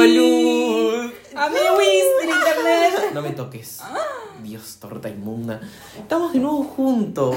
[0.00, 1.10] Salud.
[1.36, 3.10] Amiguis del internet.
[3.12, 3.80] No me toques.
[4.42, 5.60] Dios, torta inmunda.
[5.98, 7.36] Estamos de nuevo juntos.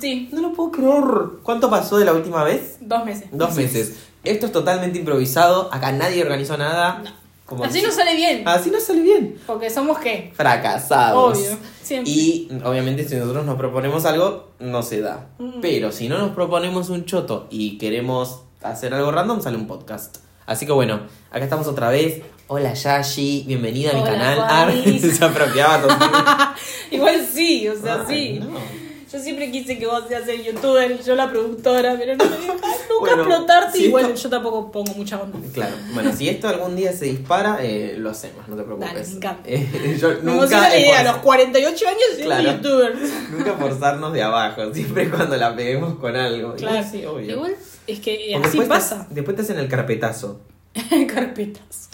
[0.00, 1.04] Sí, No lo puedo creer.
[1.42, 2.78] ¿Cuánto pasó de la última vez?
[2.80, 3.28] dos meses.
[3.32, 3.96] Dos meses.
[4.24, 5.68] Esto es totalmente improvisado.
[5.74, 7.02] Acá nadie organizó nada.
[7.44, 8.48] Como Así no sale bien.
[8.48, 9.38] Así no sale bien.
[9.46, 10.32] Porque somos qué?
[10.34, 11.36] Fracasados.
[11.36, 11.58] Obvio.
[11.82, 12.10] Siempre.
[12.10, 15.26] Y obviamente si nosotros nos proponemos algo, no se da.
[15.38, 15.60] Mm.
[15.60, 20.16] Pero si no nos proponemos un choto y queremos hacer algo random, sale un podcast.
[20.46, 21.00] Así que bueno,
[21.30, 22.22] acá estamos otra vez.
[22.48, 24.38] Hola Yashi, bienvenida a mi Hola, canal.
[24.42, 26.54] Ah, se apropiaba.
[26.90, 28.40] Igual sí, o sea, Ay, sí.
[28.40, 28.83] no.
[29.14, 32.30] Yo siempre quise que vos seas el youtuber y yo la productora, pero no me
[32.30, 32.66] dejas nunca
[32.98, 33.78] Bueno, explotarte.
[33.78, 35.38] si y bueno, esto- yo tampoco pongo mucha onda.
[35.52, 38.92] Claro, bueno, si esto algún día se dispara, eh, lo hacemos, no te preocupes.
[38.92, 39.42] Dale, me encanta.
[39.48, 42.52] Eh, yo Me nunca emociona la idea, a los 48 años soy Claro.
[42.52, 42.94] youtuber.
[43.30, 46.54] Nunca forzarnos de abajo, siempre cuando la peguemos con algo.
[46.56, 47.30] Claro, Igual sí, obvio.
[47.36, 47.54] Igual
[47.86, 49.06] es que así después te- pasa.
[49.10, 50.40] después te hacen el carpetazo.
[51.14, 51.88] Carpetas.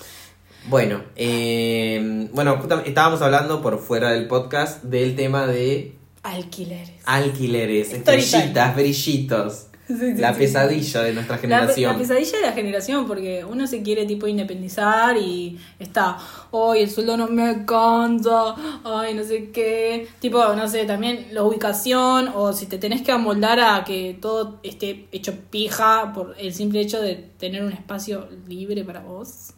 [0.68, 7.02] Bueno, eh, bueno, estábamos hablando por fuera del podcast del tema de Alquileres.
[7.06, 9.66] alquileres, estrellitas, brillitos.
[9.88, 10.38] Sí, sí, la sí.
[10.38, 11.92] pesadilla de nuestra La, generación.
[11.94, 16.16] la pesadilla de la generación, porque uno se quiere tipo independizar y está,
[16.52, 18.54] hoy el sueldo no me alcanza,
[18.84, 20.06] ay, no sé qué.
[20.20, 24.60] Tipo, no sé, también la ubicación, o si te tenés que amoldar a que todo
[24.62, 29.54] esté hecho pija por el simple hecho de tener un espacio libre para vos.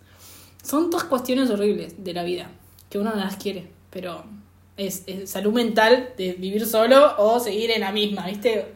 [0.62, 2.50] Son todas cuestiones horribles de la vida,
[2.88, 4.24] que uno no las quiere, pero
[4.86, 8.72] es, es salud mental de vivir solo o seguir en la misma, ¿viste?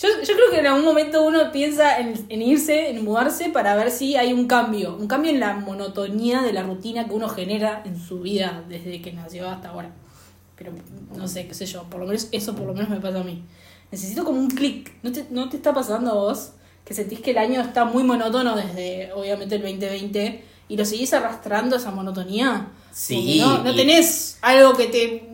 [0.00, 3.76] Yo, yo creo que en algún momento uno piensa en, en irse, en mudarse para
[3.76, 7.28] ver si hay un cambio, un cambio en la monotonía de la rutina que uno
[7.28, 9.90] genera en su vida desde que nació hasta ahora.
[10.56, 10.72] Pero
[11.16, 13.24] no sé, qué sé yo, por lo menos eso por lo menos me pasa a
[13.24, 13.44] mí.
[13.90, 14.92] Necesito como un clic.
[15.02, 16.52] ¿No te, ¿No te está pasando a vos
[16.84, 21.12] que sentís que el año está muy monótono desde obviamente el 2020 y lo seguís
[21.12, 22.68] arrastrando esa monotonía?
[22.92, 25.28] Sí, No, no tenés algo que te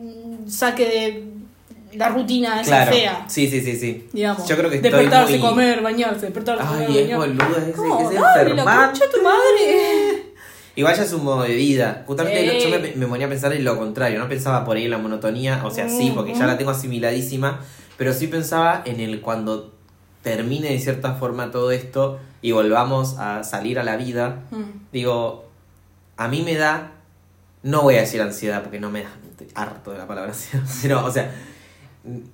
[0.49, 3.25] saque de la rutina esa Claro, fea.
[3.27, 4.07] sí, sí, sí, sí.
[4.13, 5.49] Digamos, Yo creo que estoy despertarse, muy...
[5.49, 7.43] comer, bañarse, despertarse, Ay, comer, es bañarse.
[7.43, 7.99] boludo, ese, ¿Cómo?
[8.09, 10.23] ese Dale, la tu madre.
[10.75, 12.03] Igual ya es un modo de vida.
[12.07, 14.17] Justamente yo me, me ponía a pensar en lo contrario.
[14.19, 15.61] No pensaba por ahí en la monotonía.
[15.65, 17.59] O sea, sí, porque ya la tengo asimiladísima.
[17.97, 19.73] Pero sí pensaba en el cuando
[20.23, 24.43] termine de cierta forma todo esto y volvamos a salir a la vida.
[24.51, 24.63] Mm.
[24.93, 25.49] Digo,
[26.15, 26.91] a mí me da.
[27.61, 29.09] No voy a decir ansiedad porque no me da.
[29.39, 30.33] Estoy harto de la palabra.
[30.81, 31.31] Pero, o sea,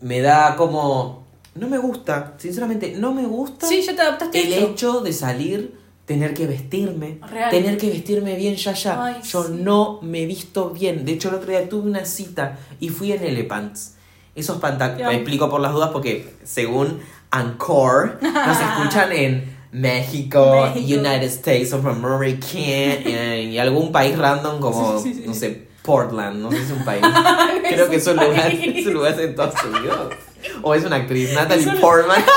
[0.01, 1.25] me da como.
[1.55, 4.65] No me gusta, sinceramente, no me gusta Sí, ya te adaptaste a el esto.
[4.71, 7.49] hecho de salir, tener que vestirme, Real.
[7.49, 9.05] tener que vestirme bien ya ya.
[9.05, 9.53] Ay, Yo sí.
[9.55, 11.05] no me visto bien.
[11.05, 13.93] De hecho, el otro día tuve una cita y fui en Elepants.
[14.35, 16.99] Esos pantalones, me explico por las dudas porque según
[17.31, 20.99] Anchor nos escuchan en México, México.
[20.99, 25.27] United States of America eh, y algún país random como, Sí, sí, sí.
[25.27, 27.03] no sé, Portland, no sé si es un país.
[27.69, 30.13] Creo que es un lugar, es un lugar en Estados Unidos.
[30.61, 32.23] O es una actriz, Natalie Portman.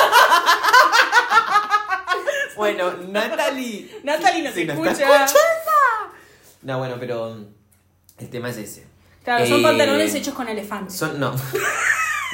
[2.57, 3.89] Bueno, Natalie.
[4.03, 4.91] Natalie nos nos escucha.
[4.93, 5.27] está.
[6.63, 7.37] No, bueno, pero
[8.19, 8.85] el tema es ese.
[9.23, 10.97] Claro, son Eh, pantalones hechos con elefantes.
[10.97, 11.33] Son, no.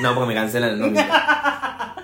[0.01, 1.07] No, porque me cancelan el nombre.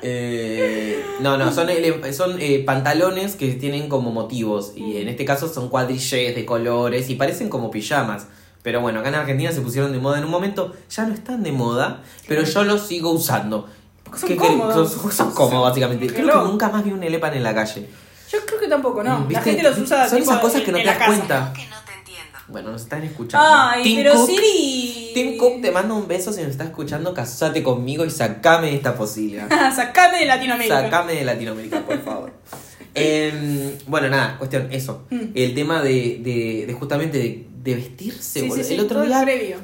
[0.02, 1.68] Eh, no, no, son,
[2.12, 4.72] son eh, pantalones que tienen como motivos.
[4.76, 8.26] Y en este caso son cuadrillés de colores y parecen como pijamas.
[8.62, 10.74] Pero bueno, acá en Argentina se pusieron de moda en un momento.
[10.90, 13.68] Ya no están de moda, pero yo los sigo usando.
[14.04, 14.92] Porque son ¿Qué cómodos.
[14.92, 16.06] Son, son cómodos, básicamente.
[16.08, 17.88] Creo que nunca más vi un elepan en la calle.
[18.30, 19.20] Yo creo que tampoco, no.
[19.20, 19.44] La ¿Viste?
[19.44, 21.16] gente los usa Son tipo, esas cosas que no te la das casa.
[21.16, 21.52] cuenta.
[21.54, 22.38] que no te entiendo.
[22.48, 23.46] Bueno, nos están escuchando.
[23.48, 25.10] Ay, Tim pero Cook, Siri.
[25.14, 27.14] Tim Cook, te mando un beso si nos está escuchando.
[27.14, 29.48] Casate conmigo y sacame de esta posibilidad.
[29.74, 30.80] Sacame de Latinoamérica.
[30.82, 32.32] Sacame de Latinoamérica, por favor.
[32.94, 35.04] Em, bueno, nada, cuestión, eso.
[35.10, 35.20] Mm.
[35.34, 38.40] El tema de, de, de justamente de, de vestirse.
[38.40, 38.64] Sí, boludo.
[38.64, 39.56] sí, el otro día previo.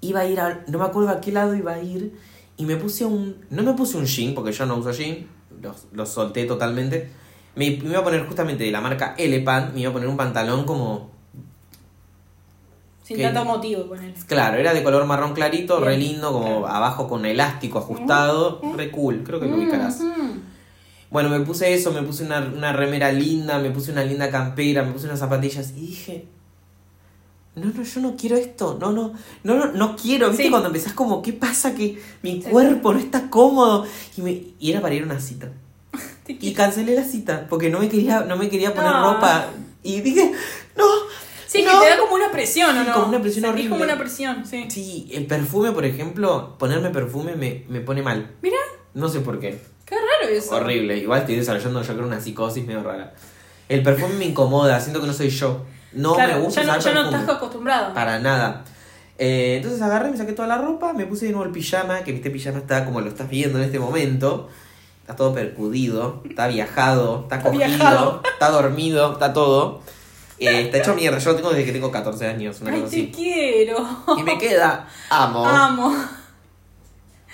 [0.00, 0.64] iba a ir a.
[0.68, 2.12] No me acuerdo a qué lado iba a ir.
[2.56, 3.36] Y me puse un.
[3.50, 5.26] No me puse un jean, porque yo no uso jean.
[5.62, 7.10] Los, los solté totalmente.
[7.56, 9.74] Me, me iba a poner justamente de la marca Elephant.
[9.74, 11.10] Me iba a poner un pantalón como.
[13.04, 14.12] Sin que- tanto motivo con él.
[14.26, 18.60] Claro, era de color marrón clarito, re lindo, como abajo con elástico ajustado.
[18.76, 20.00] Re cool, creo que lo ubicarás.
[20.00, 20.30] Mm,
[21.10, 24.82] Bueno, me puse eso, me puse una, una remera linda, me puse una linda campera,
[24.82, 26.26] me puse unas zapatillas y dije,
[27.56, 30.44] no, no, yo no quiero esto, no, no, no, no, no quiero, ¿viste?
[30.44, 30.50] Sí.
[30.50, 31.74] Cuando empezás como, ¿qué pasa?
[31.74, 33.86] Que mi cuerpo no está cómodo.
[34.16, 35.50] Y, me, y era para ir a una cita.
[36.28, 39.14] Y cancelé la cita, porque no me quería, no me quería poner No.
[39.14, 39.46] ropa.
[39.82, 40.30] Y dije,
[40.76, 40.84] no.
[41.46, 41.70] Sí, no.
[41.80, 42.94] que te da como una presión, ¿o Sí, no?
[42.94, 43.70] como una presión horrible.
[43.70, 44.66] como una presión, sí.
[44.68, 48.30] Sí, el perfume, por ejemplo, ponerme perfume me, me pone mal.
[48.42, 48.58] Mira,
[48.92, 49.58] No sé por qué.
[49.88, 50.54] Qué raro eso.
[50.56, 50.96] Horrible.
[50.98, 53.12] Igual estoy desarrollando yo creo una psicosis medio rara.
[53.68, 55.64] El perfume me incomoda, siento que no soy yo.
[55.92, 57.22] No Claro, me gusta ya no, usar ya no perfume.
[57.22, 57.94] estás acostumbrado.
[57.94, 58.64] Para nada.
[59.18, 62.14] Eh, entonces agarré, me saqué toda la ropa, me puse de nuevo el pijama, que
[62.14, 64.48] este pijama está como lo estás viendo en este momento.
[65.00, 68.22] Está todo percudido, está viajado, está Está cogido, viajado.
[68.30, 69.80] está dormido, está todo.
[70.38, 71.18] Eh, está hecho mierda.
[71.18, 73.12] Yo lo tengo desde que tengo 14 años, una Ay, cosa te así.
[73.12, 73.86] quiero.
[74.18, 75.44] Y me queda, amo.
[75.46, 75.96] Amo.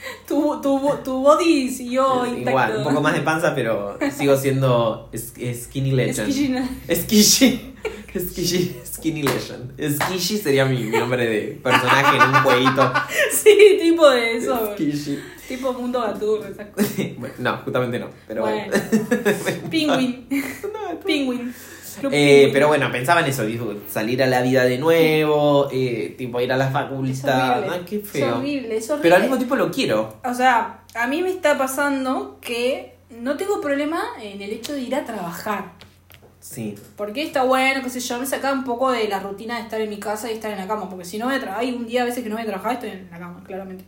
[0.29, 2.51] Tu, tu, tu body siguió intacto.
[2.51, 6.31] Igual, un poco más de panza, pero sigo siendo Skinny Legend.
[6.91, 7.75] Skishy.
[8.17, 8.77] Skishy.
[8.87, 9.73] Skinny Legend.
[10.01, 12.93] Skishy sería mi, mi nombre de personaje en un jueguito.
[13.33, 14.73] Sí, tipo de eso.
[14.73, 15.19] Skishy.
[15.49, 16.91] Tipo mundo gaturro, esas cosas.
[17.19, 18.09] Bueno, no, justamente no.
[18.27, 18.73] Pero bueno.
[18.73, 19.69] Bueno.
[19.71, 20.27] Penguin.
[21.05, 21.55] Penguin.
[22.11, 26.41] Eh, pero bueno, pensaba en eso, dijo, salir a la vida de nuevo, eh, tipo
[26.41, 27.59] ir a la Es facultad.
[27.59, 27.77] horrible.
[27.77, 28.37] Ay, qué Es feo.
[28.39, 29.03] horrible, es horrible.
[29.03, 30.17] Pero al mismo tiempo lo quiero.
[30.25, 34.81] O sea, a mí me está pasando que no tengo problema en el hecho de
[34.83, 35.73] ir a trabajar.
[36.41, 36.75] Sí.
[36.97, 39.81] Porque está bueno, qué sé yo, me sacaba un poco de la rutina de estar
[39.81, 40.89] en mi casa y estar en la cama.
[40.91, 42.47] Porque si no voy a trabajar, hay un día a veces que no voy a
[42.47, 43.85] trabajar, estoy en la cama, claramente.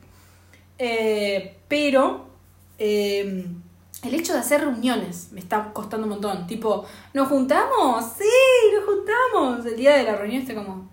[0.79, 2.27] Eh, pero
[2.79, 3.45] eh,
[4.07, 6.47] el hecho de hacer reuniones me está costando un montón.
[6.47, 8.05] Tipo, ¿nos juntamos?
[8.19, 8.25] Sí,
[8.75, 9.67] nos juntamos.
[9.67, 10.89] El día de la reunión está como,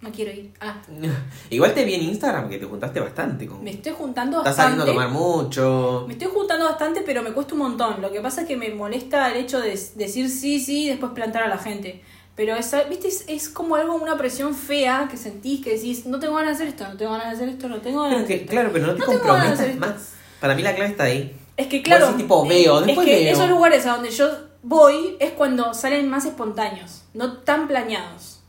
[0.00, 0.52] no quiero ir.
[0.60, 0.76] Ah,
[1.50, 3.62] Igual te vi en Instagram que te juntaste bastante con.
[3.62, 4.80] me estoy juntando Estás bastante.
[4.80, 6.04] saliendo a tomar mucho.
[6.08, 8.02] Me estoy juntando bastante, pero me cuesta un montón.
[8.02, 11.12] Lo que pasa es que me molesta el hecho de decir sí, sí y después
[11.12, 12.02] plantar a la gente.
[12.34, 16.18] Pero esa, viste, es, es como algo, una presión fea que sentís que decís, no
[16.18, 18.24] tengo ganas de hacer esto, no tengo ganas de hacer esto, no tengo ganas de
[18.24, 18.50] hacer esto.
[18.50, 20.14] claro, pero no te No comprometas más.
[20.40, 21.36] Para mí la clave está ahí.
[21.56, 23.32] Es que claro, tipo, veo, es después que veo.
[23.32, 24.28] esos lugares a donde yo
[24.62, 28.40] voy es cuando salen más espontáneos, no tan planeados.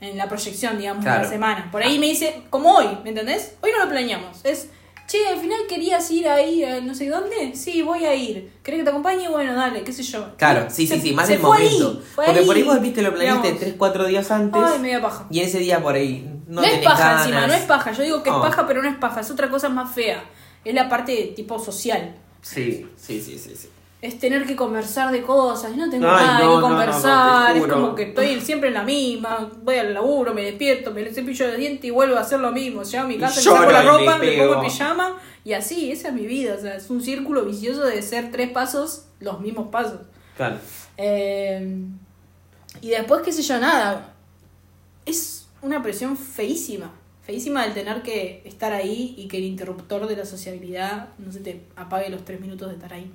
[0.00, 1.68] En la proyección, digamos, de la semana.
[1.70, 3.54] Por ahí me dice, como hoy, ¿me entendés?
[3.60, 4.40] Hoy no lo planeamos.
[4.44, 4.68] Es,
[5.06, 7.54] che, al final querías ir ahí a no sé dónde.
[7.54, 8.52] Sí, voy a ir.
[8.64, 9.28] ¿Querés que te acompañe?
[9.28, 10.36] Bueno, dale, qué sé yo.
[10.36, 12.02] Claro, sí, sí, Se- sí, más el ahí, momento.
[12.16, 12.44] Porque ahí.
[12.46, 14.60] por ahí vos viste lo planeaste Digamos, 3, 4 días antes.
[14.60, 15.26] Ay, media paja.
[15.30, 17.26] Y ese día por ahí no, No, es paja ganas.
[17.26, 17.92] encima, no es paja.
[17.92, 18.42] Yo digo que Oh.
[18.42, 19.20] es paja, pero no es paja.
[19.20, 20.24] Es otra cosa más fea.
[20.64, 22.14] Es la parte tipo social.
[22.40, 23.54] Sí, sí, sí, sí.
[23.56, 23.68] sí.
[24.00, 25.76] Es tener que conversar de cosas.
[25.76, 27.56] No tengo Ay, nada no, que no, conversar.
[27.56, 29.48] no, es como que estoy siempre en la misma.
[29.62, 32.82] Voy al laburo, me despierto, me cepillo de dientes y vuelvo a hacer lo mismo.
[32.82, 35.20] Llego a mi casa, me saco la ropa, me me, pongo el pijama.
[35.44, 36.56] Y así, esa es mi vida.
[36.58, 40.00] O sea, es un círculo vicioso de ser tres pasos, los mismos pasos.
[40.36, 40.56] Claro.
[40.96, 41.78] Eh,
[42.80, 44.14] y después, qué sé yo, nada.
[45.06, 46.90] Es una presión feísima.
[47.22, 51.40] Feísima el tener que estar ahí y que el interruptor de la sociabilidad no se
[51.40, 53.12] te apague los tres minutos de estar ahí.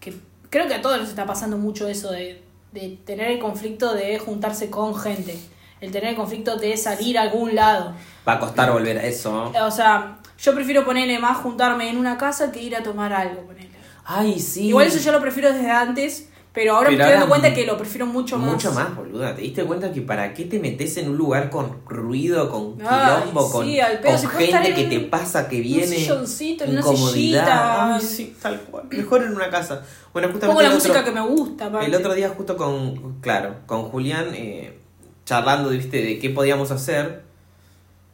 [0.00, 0.14] Que
[0.50, 4.18] creo que a todos nos está pasando mucho eso de, de tener el conflicto de
[4.18, 5.38] juntarse con gente.
[5.80, 7.94] El tener el conflicto de salir a algún lado.
[8.26, 9.52] Va a costar volver a eso.
[9.62, 13.42] O sea, yo prefiero ponerle más juntarme en una casa que ir a tomar algo,
[13.42, 13.70] ponele.
[14.04, 14.68] Ay, sí.
[14.68, 17.54] Igual eso yo lo prefiero desde antes, pero ahora Pero me estoy dando cuenta mu-
[17.56, 18.52] que lo prefiero mucho más.
[18.52, 19.34] Mucho más, boluda.
[19.34, 22.86] ¿Te diste cuenta que para qué te metes en un lugar con ruido, con Ay,
[23.22, 24.12] quilombo, con, sí, al pedo.
[24.12, 25.86] con Si puede estar gente que en te pasa, que un viene?
[25.96, 27.12] silloncito, en una incomodidad.
[27.12, 27.94] sillita.
[27.96, 28.84] Ay, sí, tal cual.
[28.88, 29.82] Mejor en una casa.
[30.12, 31.86] Bueno, justamente Pongo la el música otro, que me gusta, aparte.
[31.86, 34.78] el otro día justo con, claro, con Julián, eh,
[35.26, 37.24] charlando, viste, de qué podíamos hacer,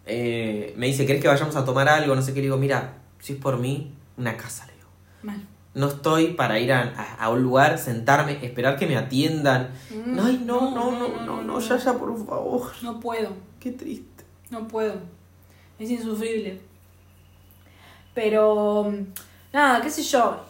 [0.06, 2.14] eh, me dice, ¿querés que vayamos a tomar algo?
[2.14, 4.88] No sé qué, le digo, mira, si es por mí, una casa, le digo.
[5.22, 5.46] Mal.
[5.74, 9.70] No estoy para ir a, a- a un lugar, sentarme, esperar que me atiendan.
[9.90, 12.72] Mm, Ay, no, no, no, no, no, ya, ya, por favor.
[12.82, 14.24] No puedo, Qué triste.
[14.50, 14.94] no puedo.
[15.78, 16.60] Es insufrible.
[18.14, 18.92] Pero,
[19.52, 20.40] nada, qué sé yo.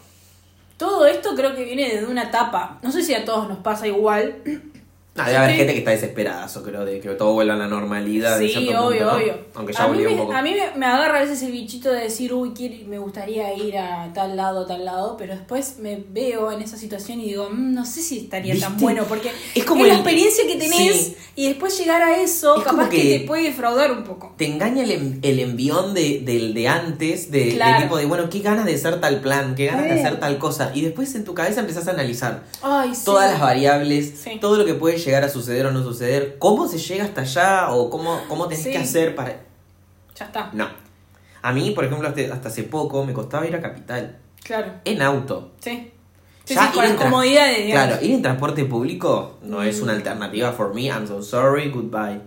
[0.77, 2.79] Todo esto creo que viene desde una etapa.
[2.83, 4.37] No sé si a todos nos pasa igual.
[5.17, 5.57] Ah, debe haber Sí.
[5.59, 8.39] gente que está desesperada, yo creo, de que todo vuelva a la normalidad.
[8.39, 9.13] Sí, obvio, punto, ¿no?
[9.17, 9.39] obvio.
[9.55, 10.33] Aunque ya a mí, volvió un me, poco.
[10.35, 13.53] a mí me, me agarra a veces el bichito de decir, uy, quiero- me gustaría
[13.55, 17.49] ir a tal lado, tal lado, pero después me veo en esa situación y digo,
[17.51, 20.95] "Mm, no sé si estaría tan bueno, porque Es es, como la experiencia que tenés
[20.95, 21.17] Sí.
[21.35, 22.97] y después llegar a eso, Es capaz que...
[23.03, 24.33] que- te puede defraudar un poco.
[24.39, 27.83] Te engaña el, el envión de, del de antes, de, de Claro.
[27.83, 30.71] tipo de, bueno, qué ganas de hacer tal plan, qué ganas de hacer tal cosa.
[30.73, 34.75] Y después en tu cabeza empezás a analizar Ay, todas las variables, todo lo que
[34.75, 38.47] puede llegar a suceder o no suceder, cómo se llega hasta allá o cómo, cómo
[38.49, 38.71] tenés Sí.
[38.73, 39.41] que hacer para...
[40.19, 40.69] Ya está, No.
[41.43, 44.73] A mí, por ejemplo, hasta, hace poco me costaba ir a Capital, claro.
[44.85, 45.53] en auto.
[45.61, 45.91] Sí.
[46.45, 47.87] Sí, Ya sí, con las comodidades, digamos.
[47.89, 49.83] Claro, ir en transporte público no es Mm.
[49.85, 52.21] una alternativa for me, I'm so sorry, goodbye.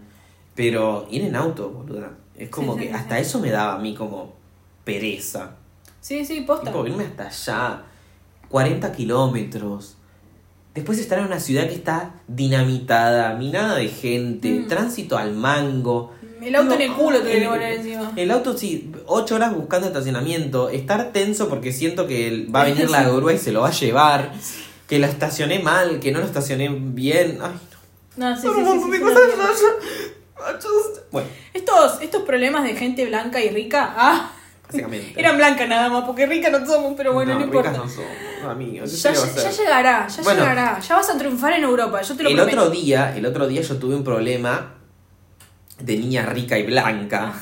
[0.55, 3.77] Pero ir en auto, boluda, es como Sí, que sí, hasta eso me daba a
[3.79, 4.33] mí como
[4.83, 5.51] pereza.
[6.01, 6.71] Sí, sí, posta.
[6.71, 7.83] Tipo, irme hasta allá,
[8.49, 9.95] 40 kilómetros.
[10.73, 14.67] Después estar en una ciudad que está dinamitada, minada de gente, Mm.
[14.67, 16.13] tránsito al mango.
[16.41, 18.11] El auto en el culo te el- poner encima.
[18.15, 22.89] El auto, sí, ocho horas buscando estacionamiento, estar tenso porque siento que va a venir
[22.89, 24.31] la grúa y se lo va a llevar,
[24.87, 27.37] que lo estacioné mal, que no lo estacioné bien.
[27.41, 27.51] Ay,
[28.17, 28.29] no.
[28.29, 29.01] No, sí, sí, sí,
[31.11, 34.31] Bueno, Estos, estos problemas de gente blanca y rica, ah,
[35.15, 37.69] eran blancas nada más, porque ricas no somos, pero bueno, no, importa.
[37.71, 38.11] ricas no somos,
[38.57, 40.41] ¿qué Ya, llegará, ya Bueno.
[40.41, 40.79] llegará.
[40.79, 42.59] Ya vas a triunfar en Europa, yo te lo El prometo.
[42.61, 44.73] otro día, el otro día yo tuve un problema
[45.79, 47.33] de niña rica y blanca.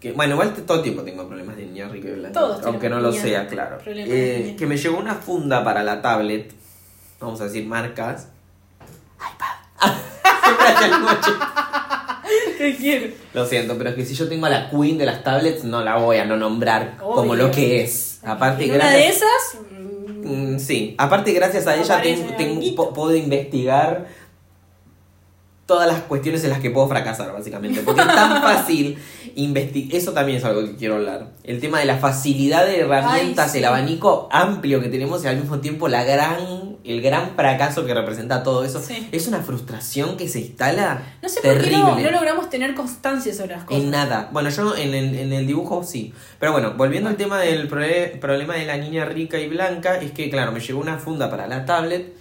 [0.00, 2.32] Que, bueno, igual te- todo el tiempo tengo problemas de niña rica y blanca.
[2.38, 3.78] Todos aunque no lo niña- sea, claro.
[3.84, 6.52] Eh, que me llegó una funda para la tablet.
[7.20, 8.28] Vamos a decir marcas.
[9.18, 9.80] iPad.
[12.58, 13.14] ¿Qué quiero?
[13.32, 15.82] Lo siento, pero es que si yo tengo a la queen de las tablets, no
[15.82, 18.20] la voy a no nombrar como lo que es.
[18.24, 19.58] Aparte, En una de esas,
[20.08, 22.76] mm, sí, aparte gracias a ella Aparece tengo- tengo- alguito.
[22.84, 24.06] po- puedo investigar
[25.68, 27.82] todas las cuestiones en las que puedo fracasar, básicamente.
[27.82, 28.96] Porque es tan fácil
[29.34, 29.96] investigar.
[30.00, 31.28] Eso también es algo que quiero hablar.
[31.44, 33.58] El tema de la facilidad de herramientas, Ay, sí.
[33.58, 37.92] el abanico amplio que tenemos y al mismo tiempo la gran, el gran fracaso que
[37.92, 38.80] representa todo eso.
[38.80, 39.10] Sí.
[39.12, 41.78] Es una frustración que se instala no sé por qué terrible.
[41.82, 43.82] no, no logramos tener constancia sobre las cosas.
[43.82, 44.30] En nada.
[44.32, 46.14] Bueno, yo en el, en el dibujo sí.
[46.40, 50.12] Pero bueno, volviendo al tema del prole- problema de la niña rica y blanca, es
[50.12, 52.14] que, claro, me llegó una funda para la tablet.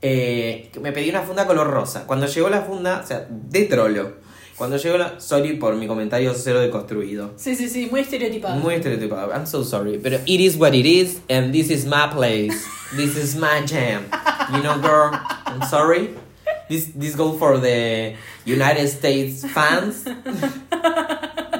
[0.00, 2.06] Eh, me pedí una funda color rosa.
[2.06, 4.12] Cuando llegó la funda, o sea, de trolo.
[4.56, 5.20] Cuando llegó la.
[5.20, 7.32] Sorry por mi comentario cero deconstruido.
[7.36, 8.56] Sí, sí, sí, muy estereotipado.
[8.56, 9.32] Muy estereotipado.
[9.32, 9.98] I'm so sorry.
[9.98, 12.56] Pero it is what it is, and this is my place.
[12.96, 14.04] This is my jam.
[14.52, 15.12] You know, girl,
[15.46, 16.14] I'm sorry.
[16.68, 18.14] This, this goes for the
[18.44, 20.04] United States fans.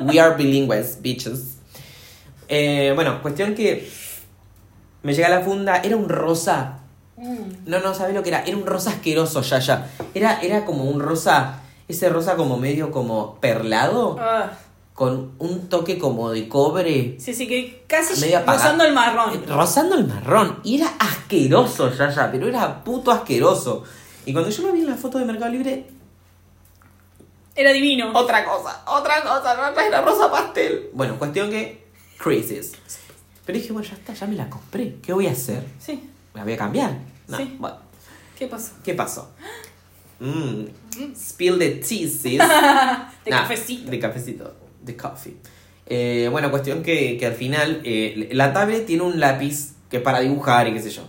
[0.03, 1.57] We are bilingües, bitches.
[2.49, 3.89] Eh, bueno, cuestión que
[5.03, 6.78] me llega la funda, era un rosa.
[7.19, 7.67] Mm.
[7.67, 8.45] No, no, ¿sabes lo que era?
[8.45, 9.91] Era un rosa asqueroso, ya, ya.
[10.15, 14.53] Era, era como un rosa, ese rosa como medio como perlado Ah,
[14.95, 19.45] con un toque como de cobre, sí, sí, que casi Medio rozando el marrón.
[19.49, 20.59] rozando el marrón.
[20.65, 23.85] Y era asqueroso, ya, ya, pero era puto asqueroso.
[24.27, 25.87] Y cuando yo lo vi en la foto de Mercado Libre,
[27.55, 28.11] Era divino.
[28.15, 30.91] otra cosa, otra cosa, no era rosa pastel.
[30.93, 31.87] Bueno, cuestión que,
[32.19, 32.73] crisis.
[33.45, 34.97] Pero dije, bueno, ya está, ya me la compré.
[35.03, 35.65] ¿Qué voy a hacer?
[35.81, 36.09] Sí,
[36.39, 36.93] ¿La voy a cambiar?
[37.27, 37.57] No, Sí.
[37.59, 37.77] bueno.
[38.39, 38.73] ¿qué pasó?
[38.85, 39.31] ¿Qué pasó?
[40.21, 40.65] Mm,
[41.15, 42.23] spill the tea, sis.
[43.25, 43.89] De Nah, cafecito.
[43.91, 44.57] De cafecito.
[44.83, 45.37] De coffee.
[45.87, 50.03] Eh, bueno, cuestión que, que al final eh, la tablet tiene un lápiz que es
[50.03, 51.03] para dibujar y qué sé yo.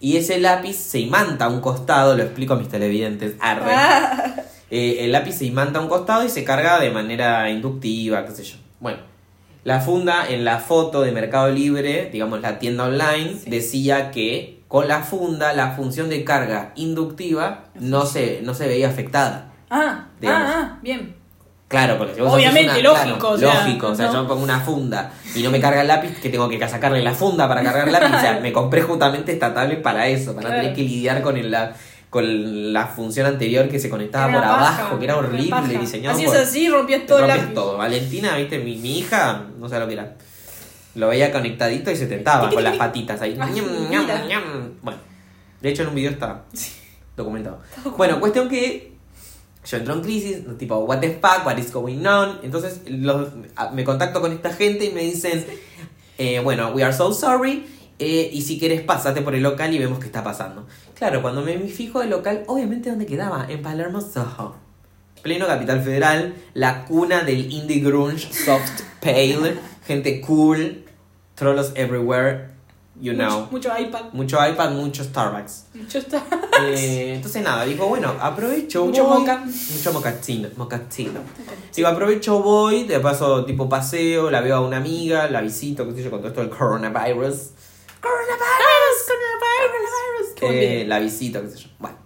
[0.00, 3.34] Y ese lápiz se imanta a un costado, lo explico a mis televidentes.
[3.40, 3.72] Arre.
[3.74, 4.34] Ah,
[4.70, 8.32] Eh, el lápiz se imanta a un costado y se carga de manera inductiva, qué
[8.32, 8.56] sé yo.
[8.80, 8.98] Bueno,
[9.62, 13.48] la funda en la foto de Mercado Libre, digamos la tienda online, Sí.
[13.50, 18.88] decía que con la funda la función de carga inductiva no se, no se veía
[18.88, 19.52] afectada.
[19.70, 20.48] ah, Digamos.
[20.50, 21.14] ah, ah, bien.
[21.68, 24.12] Claro, porque si vos Obviamente, una- lógico, claro, o sea, lógico, o sea, ¿no?
[24.12, 27.12] yo pongo una funda y no me carga el lápiz, que tengo que sacarle la
[27.12, 28.14] funda para cargar el lápiz.
[28.16, 31.36] O sea, me compré justamente esta tablet para eso, para no tener que lidiar con
[31.36, 31.72] el, la,
[32.08, 36.40] con la función anterior que se conectaba por abajo, que era horrible, diseñado Hacías por-
[36.40, 37.52] así, rompías todo el lápiz.
[37.52, 37.76] todo.
[37.78, 40.14] Valentina, viste, mi, mi hija, no sé lo que era.
[40.96, 43.36] Lo veía conectadito y se tentaba con las patitas ahí.
[43.40, 44.18] Ay, Ñam, mira.
[44.18, 44.42] ñam, ñam.
[44.82, 44.98] Bueno,
[45.60, 46.44] de hecho en un video está
[47.16, 47.60] documentado.
[47.96, 48.92] Bueno, cuestión que
[49.64, 52.40] yo entro en crisis, tipo, what the fuck, what is going on.
[52.42, 53.28] Entonces los-
[53.72, 55.44] me contacto con esta gente y me dicen,
[56.18, 57.66] eh, bueno, we are so sorry.
[57.98, 60.66] eh, y si quieres, pásate por el local y vemos qué está pasando.
[60.94, 63.46] Claro, cuando me fijo el local, obviamente, ¿dónde quedaba?
[63.48, 64.54] En Palermo, Soho.
[65.22, 70.84] Pleno Capital Federal, la cuna del indie grunge, soft pale, gente cool,
[71.36, 72.48] trolls everywhere,
[73.00, 73.46] you know.
[73.50, 74.12] Mucho, iPad.
[74.12, 75.66] Mucho iPad, mucho Starbucks.
[75.74, 76.22] Mucho está.
[76.64, 79.44] Eh, entonces nada, dijo, bueno, aprovecho, Mucho voy- moca.
[79.44, 81.20] Mucho mocatino, mocatino.
[81.74, 85.92] Digo, aprovecho, voy, de paso tipo paseo, la veo a una amiga, la visito, qué
[85.94, 87.50] sé yo, con todo esto del coronavirus.
[88.00, 90.40] Coronavirus, coronavirus.
[90.40, 91.68] Buen Eh, la visito, qué sé yo.
[91.78, 91.96] Bueno.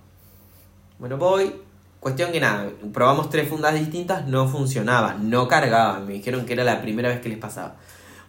[0.98, 1.54] Bueno, voy.
[2.00, 6.64] Cuestión que nada, probamos tres fundas distintas, no funcionaban, no cargaban, me dijeron que era
[6.64, 7.76] la primera vez que les pasaba.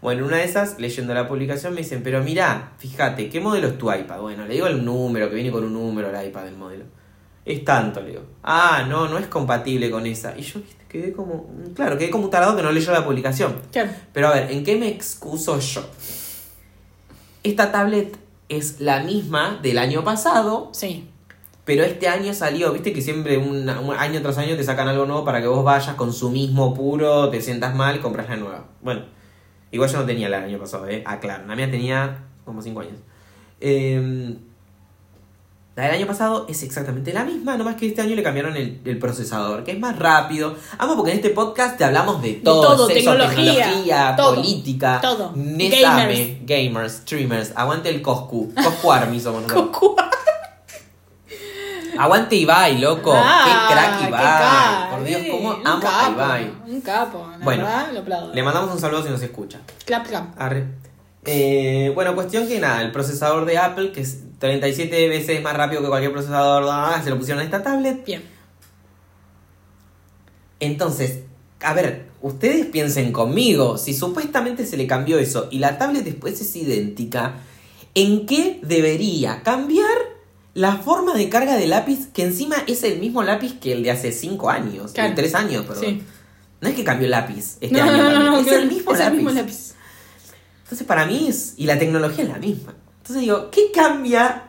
[0.02, 3.68] Bueno, en una de esas, leyendo la publicación, me dicen, pero mira, fíjate, ¿qué modelo
[3.68, 4.20] es tu iPad?
[4.22, 6.86] Bueno, le digo el número, que viene con un número el iPad del modelo.
[7.46, 8.24] Es tanto, le digo.
[8.44, 10.36] Ah, no, no es compatible con esa.
[10.38, 13.56] Y yo, viste, quedé como, claro, quedé como un tarado que no leyó la publicación.
[13.72, 13.92] Claro.
[14.14, 15.84] Pero a ver, ¿en qué me excuso yo?
[17.44, 18.18] Esta tablet
[18.50, 21.08] es la misma del año pasado, Sí.
[21.66, 25.06] pero este año salió, viste que siempre un, un año tras año te sacan algo
[25.06, 28.36] nuevo para que vos vayas con su mismo puro, te sientas mal y compras la
[28.36, 28.66] nueva.
[28.82, 29.06] Bueno,
[29.72, 32.80] igual yo no tenía la del año pasado, eh, aclaro, la mía tenía como 5
[32.82, 32.98] años.
[33.60, 34.38] Eh,
[35.74, 38.82] la del año pasado es exactamente la misma, nomás que este año le cambiaron el,
[38.84, 40.56] el procesador, que es más rápido.
[40.78, 45.00] Amo porque en este podcast te hablamos de todo, todo, sexo, tecnología, tecnología, todo, política,
[45.02, 45.32] todo.
[45.34, 46.94] Nesame, gamers.
[46.98, 49.96] streamers, aguante el Coscu, Coscu Army somos nosotros.
[51.98, 53.14] Aguante Ibai, loco.
[53.16, 54.22] Ah, qué crack qué Ibai.
[54.24, 56.54] ca- Por Dios, cómo un amo a capo, Ibai.
[56.68, 58.34] Un capo, la Bueno, verdad, lo aplaudo.
[58.34, 59.60] Le mandamos un saludo si nos escucha.
[59.86, 60.40] Clap, clap.
[60.42, 60.66] Arre.
[61.26, 65.82] Eh, bueno, cuestión que nada, el procesador de Apple, que es 37 veces más rápido
[65.82, 68.04] que cualquier procesador, ah, se lo pusieron a esta tablet.
[68.06, 68.24] Bien.
[70.60, 71.20] Entonces,
[71.62, 76.40] a ver, ustedes piensen conmigo, si supuestamente se le cambió eso y la tablet después
[76.42, 77.36] es idéntica,
[77.96, 79.86] ¿en qué debería cambiar
[80.54, 83.92] la forma de carga del lápiz, que encima es el mismo lápiz que el de
[83.92, 85.10] hace 5 años, Claro.
[85.12, 85.84] de 3 años, perdón?
[85.86, 86.04] Sí.
[86.60, 89.00] No es que cambió el lápiz este No, año, no, no, es el mismo es
[89.00, 89.12] lápiz.
[89.12, 89.74] el mismo lápiz.
[90.64, 92.76] Entonces para mí es, y la tecnología es la misma.
[93.02, 94.44] Entonces digo, ¿qué cambia?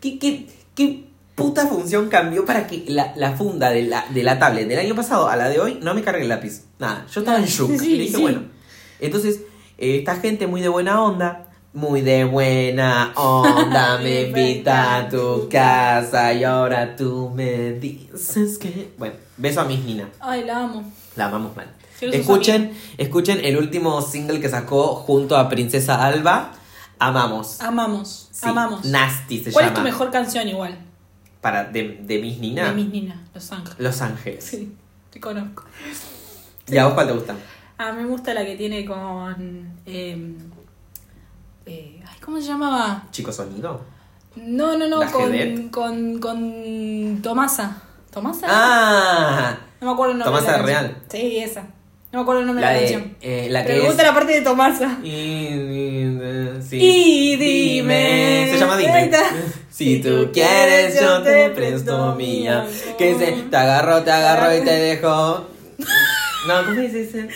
[0.00, 1.04] ¿Qué, qué, qué
[1.34, 4.94] puta función cambió para que la, la funda de la, de la tablet del año
[4.94, 6.62] pasado a la de hoy no me cargue el lápiz?
[6.78, 7.70] Nada, yo estaba en shock.
[7.78, 8.20] Sí, y dije, sí.
[8.22, 8.42] bueno.
[9.00, 9.40] Entonces,
[9.78, 15.48] eh, esta gente muy de buena onda, muy de buena onda, me invita a tu
[15.50, 18.92] casa y ahora tú me dices que...
[18.98, 20.08] Bueno, beso a Miss Nina.
[20.20, 20.92] Ay, la amo.
[21.16, 21.66] La amamos mal.
[22.00, 26.52] Escuchen, escuchen el último single que sacó junto a Princesa Alba.
[26.98, 27.60] Amamos.
[27.60, 28.28] Amamos.
[28.32, 28.84] Sí, Amamos.
[28.84, 29.74] Nasty se ¿Cuál llama.
[29.76, 30.76] es tu mejor canción igual?
[31.40, 32.68] Para, de, de Miss Nina.
[32.68, 33.78] De mis ninas, Los Ángeles.
[33.78, 34.44] Los Ángeles.
[34.44, 34.74] Sí,
[35.10, 35.64] te conozco.
[36.68, 37.34] ¿Y a vos cuál te gusta?
[37.78, 39.72] A mí me gusta la que tiene con.
[39.86, 40.34] eh,
[41.66, 43.04] eh, ay, ¿Cómo se llamaba?
[43.10, 43.80] Chico Sonido.
[44.36, 47.82] No, no, no, ¿La con, con, con Tomasa.
[48.10, 48.46] ¿Tomasa?
[48.48, 50.34] Ah, No me acuerdo el nombre.
[50.40, 50.84] Tomasa de la Real.
[51.00, 51.10] canción.
[51.10, 51.60] Sí, esa.
[52.12, 53.16] No me acuerdo el nombre la de la canción.
[53.22, 53.86] eh, la Pero que me es.
[53.90, 54.98] gusta la parte de Tomasa.
[55.02, 56.76] Y, y- sí.
[56.80, 58.48] Y dime.
[58.52, 59.04] Se llama Dime.
[59.04, 59.22] Está.
[59.72, 62.66] Si tú quieres, yo te presto mía.
[62.98, 65.46] Que se te agarro, te agarro y te dejo.
[66.48, 67.28] No, ¿cómo dice ese?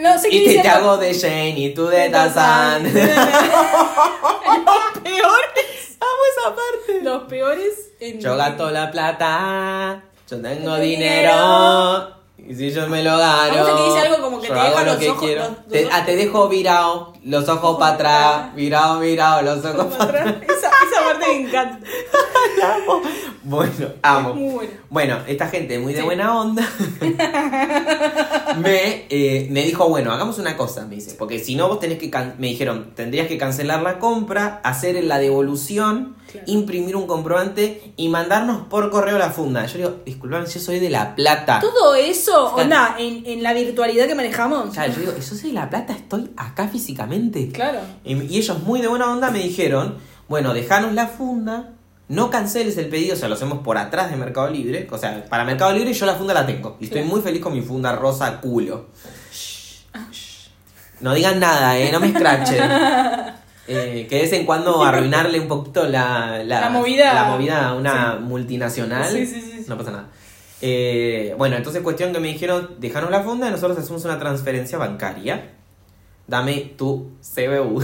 [0.00, 2.84] No sé qué Y te, te hago de Shane y tú de Tarzan.
[2.84, 2.92] Los
[5.02, 5.96] peores.
[6.00, 7.02] Amo esa parte.
[7.02, 8.20] Los peores en.
[8.20, 12.12] Yo gasto la plata, yo Tengo dinero.
[12.48, 14.80] Y si yo me lo gano, Vamos a que dice algo como que te deja
[14.84, 15.40] lo los que ojos- quiero.
[15.42, 19.64] los- los Te- ojos- ah, te dejo virado, los ojos para atrás, virado, virado, los
[19.64, 20.34] ojos para atrás.
[20.42, 21.86] Esa, esa parte me encanta.
[22.74, 23.02] Amo.
[23.42, 24.34] Bueno, amo.
[24.34, 24.72] Muy buena.
[24.88, 26.04] Bueno, esta gente muy de Sí.
[26.04, 26.66] buena onda
[28.58, 31.98] me, eh, me dijo, bueno, hagamos una cosa, me dice, porque si no vos tenés
[31.98, 36.16] que, me dijeron, tendrías que cancelar la compra, hacer la devolución.
[36.46, 39.66] Imprimir un comprobante y mandarnos por correo la funda.
[39.66, 41.60] Yo digo, disculpame, yo soy de La Plata.
[41.60, 42.64] Todo eso, Claro.
[42.64, 44.72] onda, en, en la virtualidad que manejamos.
[44.74, 47.50] Claro, yo digo, yo soy de La Plata, estoy acá físicamente.
[47.52, 47.80] Claro.
[48.04, 49.96] Y, ellos muy de buena onda me dijeron,
[50.28, 51.72] bueno, dejanos la funda,
[52.08, 54.86] no canceles el pedido, o sea, lo hacemos por atrás de Mercado Libre.
[54.90, 56.76] O sea, para Mercado Libre yo la funda la tengo.
[56.80, 58.86] Y estoy muy feliz con mi funda rosa culo.
[61.00, 62.62] No digan nada, eh, no me escrachen.
[63.68, 67.12] Eh, que de vez en cuando arruinarle un poquito la, La movida.
[67.14, 69.10] la movida a una multinacional.
[69.10, 69.64] Sí, sí, sí, sí.
[69.68, 70.08] No pasa nada.
[70.62, 74.78] Eh, bueno, entonces cuestión que me dijeron, dejanos la funda y nosotros hacemos una transferencia
[74.78, 75.52] bancaria.
[76.26, 77.82] Dame tu CBU.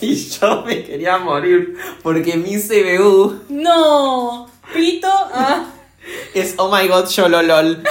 [0.00, 4.48] y yo me quería morir porque mi CBU No.
[4.72, 5.08] Pito.
[5.10, 5.64] Ah.
[6.34, 7.82] es oh my god, lol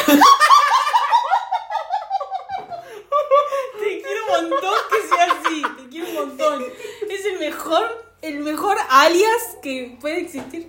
[3.80, 5.62] Te quiero un montón que sea así.
[5.78, 6.64] Te quiero un montón.
[7.10, 10.68] Es el mejor, el mejor alias que puede existir.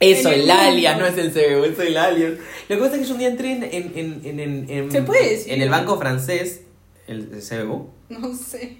[0.00, 2.32] Eso, el el alias, no es el CBU, eso es el alias.
[2.68, 3.92] Lo que pasa es que yo un día entré en, en,
[4.24, 5.52] en, en, en- ¿Se puede decir?
[5.52, 6.62] en el banco francés,
[7.06, 7.88] el, el CBU.
[8.10, 8.78] No sé.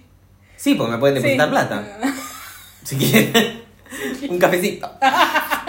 [0.57, 1.51] Sí, porque me pueden depositar Sí.
[1.51, 1.99] plata.
[2.83, 3.63] Si quieren.
[4.29, 4.89] Un cafecito.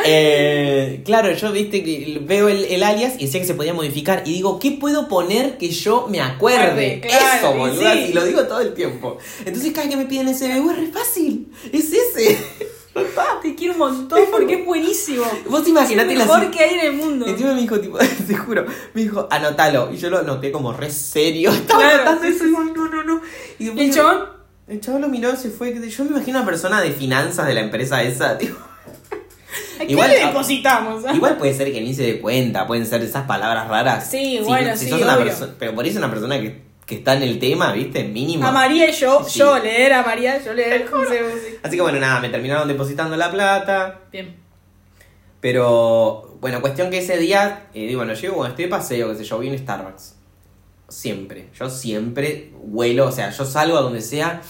[0.09, 4.23] Eh, claro, yo viste que veo el, el alias y decía que se podía modificar.
[4.25, 7.01] Y digo, ¿qué puedo poner que yo me acuerde?
[7.01, 7.93] Claro, Eso, boludo.
[7.93, 7.99] sí.
[8.11, 9.19] Y lo digo todo el tiempo.
[9.45, 11.49] Entonces, cada vez que me piden ese CBU es re fácil.
[11.73, 12.39] Es ese.
[13.43, 15.25] Te quiero un montón porque es buenísimo.
[15.49, 17.27] Vos Es imaginate el la mejor que hay en el mundo.
[17.27, 19.91] Encima me dijo, tipo, te juro, me dijo, anótalo.
[19.93, 21.51] Y yo lo anoté como re serio.
[21.53, 23.21] Estaba Claro, eso y no, no, no.
[23.59, 24.19] Y ¿Y después el chabón?
[24.69, 25.73] El chavo lo miró, se fue.
[25.89, 28.33] Yo me imagino una persona de finanzas de la empresa esa.
[28.37, 31.05] ¿A quién Igual- le depositamos?
[31.07, 31.15] ah?
[31.15, 34.11] Igual puede ser que ni se dé cuenta, pueden ser esas palabras raras.
[34.11, 35.27] Sí, Si- bueno, si sí, sos una obvio.
[35.33, 38.05] perso- pero por eso una persona que, que está en el tema, ¿viste?
[38.05, 38.47] Mínimo.
[38.47, 39.41] A María y yo, Sí.
[39.41, 40.89] yo leer a María, yo leer.
[41.63, 44.01] Así que bueno, nada, me terminaron depositando la plata.
[44.13, 44.37] Bien.
[45.41, 49.17] Pero, bueno, cuestión que ese día, eh, digo, bueno, llego, bueno, estoy de paseo, qué
[49.17, 50.15] sé yo, vi un Starbucks.
[50.89, 54.41] Siempre, yo siempre huelo, o sea, yo salgo a donde sea,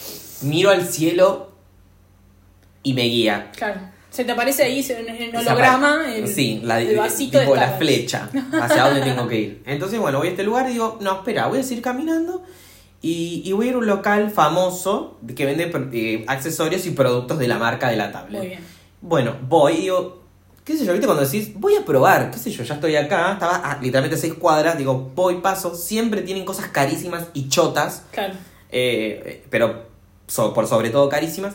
[0.42, 1.52] miro al cielo
[2.82, 3.50] y me guía.
[3.56, 3.80] Claro.
[4.16, 7.70] Se te aparece ahí en, Esa holograma el, sí, la, el vasito tipo de la
[7.72, 8.30] flecha
[8.62, 9.62] hacia dónde tengo que ir.
[9.66, 12.42] Entonces, bueno, voy a este lugar y digo, no, espera, voy a seguir caminando
[13.02, 17.38] y, y voy a ir a un local famoso que vende eh, accesorios y productos
[17.38, 18.38] de la marca de la tablet.
[18.40, 18.60] Muy bien.
[19.02, 20.22] Bueno, voy y digo,
[20.64, 23.34] qué sé yo, viste cuando decís, voy a probar, qué sé yo, ya estoy acá,
[23.34, 28.32] estaba a literalmente seis cuadras, digo, voy, paso, siempre tienen cosas carísimas y chotas, Claro.
[28.72, 29.84] eh, pero
[30.26, 31.54] so- por sobre todo carísimas.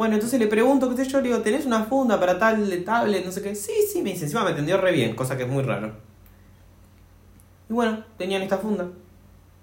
[0.00, 3.22] Bueno, entonces le pregunto, qué sé yo, le digo, ¿tenés una funda para tal tablet?
[3.22, 3.54] No sé qué.
[3.54, 5.92] Sí, sí, me dice, encima me atendió re bien, cosa que es muy raro.
[7.68, 8.86] Y bueno, tenían esta funda.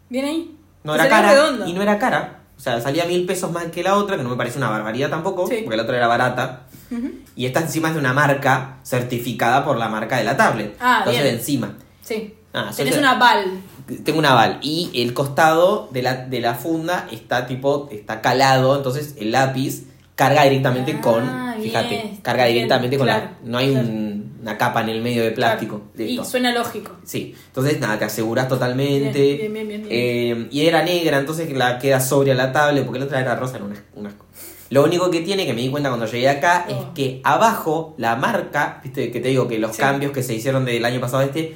[0.09, 0.55] ¿Bien ahí?
[0.83, 1.33] No era cara.
[1.65, 2.41] Y no era cara.
[2.55, 5.09] O sea, salía mil pesos más que la otra, que no me parece una barbaridad
[5.09, 5.61] tampoco, Sí.
[5.63, 6.67] porque la otra era barata.
[7.35, 10.75] Y esta encima es de una marca certificada por la marca de la tablet.
[10.79, 11.33] Ah, Entonces bien.
[11.33, 11.77] de encima.
[12.03, 12.35] Sí.
[12.53, 13.59] Ah, Tenés yo- una bal.
[14.03, 14.59] Tengo un aval.
[14.61, 19.87] Y el costado de la, de la funda está tipo, está calado, entonces el lápiz
[20.17, 23.37] carga directamente Ah, con, bien, fíjate, carga bien, directamente con la.
[23.45, 23.87] No hay claro.
[23.87, 25.83] un- una capa en el medio de plástico.
[25.95, 26.11] Claro.
[26.11, 26.91] Y suena lógico.
[27.05, 29.19] Sí, entonces nada, te aseguras totalmente.
[29.35, 32.99] Bien, bien, bien, bien, Eh, y era negra, entonces la queda sobria la tablet, porque
[32.99, 34.11] la otra era rosa, era una, una-
[34.69, 36.71] Lo único que tiene, que me di cuenta cuando llegué acá, Oh.
[36.71, 39.79] es que abajo la marca, viste que te digo que los Sí.
[39.81, 41.55] cambios que se hicieron del año pasado a este,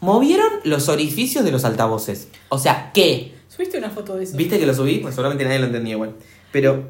[0.00, 2.28] movieron los orificios de los altavoces.
[2.48, 3.34] O sea, ¿qué?
[3.48, 4.36] ¿Subiste una foto de eso?
[4.36, 4.98] ¿Viste que lo subí?
[4.98, 6.14] Pues seguramente nadie lo entendía igual.
[6.52, 6.88] Pero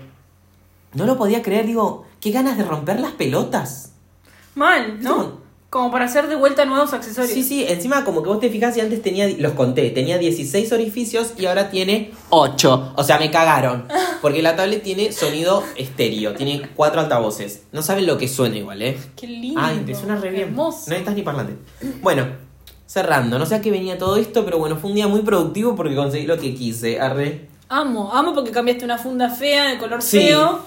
[0.95, 3.93] no lo podía creer, digo, qué ganas de romper las pelotas.
[4.55, 5.49] Mal, ¿no?
[5.71, 7.35] Como para hacer de vuelta nuevos accesorios.
[7.35, 10.73] Sí, sí, encima como que vos te fijas y antes tenía, los conté, tenía 16
[10.73, 12.95] orificios y ahora tiene 8.
[12.97, 13.87] O sea, me cagaron.
[14.23, 17.65] Porque la tablet tiene sonido estéreo, tiene cuatro altavoces.
[17.71, 18.99] No saben lo que suena igual, ¿eh?
[19.15, 19.61] Qué lindo.
[19.63, 20.49] Ay, te suena re bien.
[20.49, 20.85] Hermoso.
[20.87, 21.57] No necesitas ni parlante.
[22.01, 22.27] Bueno,
[22.87, 25.77] cerrando, no sé a qué venía todo esto, pero bueno, fue un día muy productivo
[25.77, 26.99] porque conseguí lo que quise.
[26.99, 27.47] Arre.
[27.69, 30.21] Amo, amo porque cambiaste una funda fea de color Sí.
[30.21, 30.61] feo.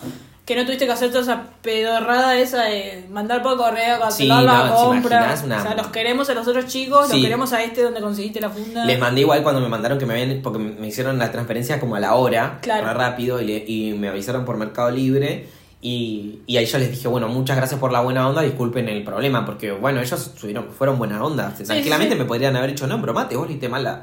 [0.46, 4.46] Que no tuviste que hacer toda esa pedorrada esa de mandar por correo, cancelar Sí,
[4.46, 5.36] la no, ¿te compra.
[5.46, 7.14] una- O sea, los queremos a los otros chicos, Sí.
[7.14, 8.84] los queremos a este donde conseguiste la funda.
[8.84, 10.42] Les mandé igual cuando me mandaron que me habían.
[10.42, 12.58] Porque me hicieron la transferencia como a la hora.
[12.62, 12.92] Claro.
[12.94, 13.40] rápido.
[13.40, 15.48] Y, le- y me avisaron por Mercado Libre.
[15.80, 18.42] Y, y ahí yo les dije, bueno, muchas gracias por la buena onda.
[18.42, 19.46] Disculpen el problema.
[19.46, 21.54] Porque, bueno, ellos tuvieron, fueron buena onda.
[21.54, 22.20] Tranquilamente sí.
[22.20, 24.02] me podrían haber dicho, no, bromate, vos leíste mal la,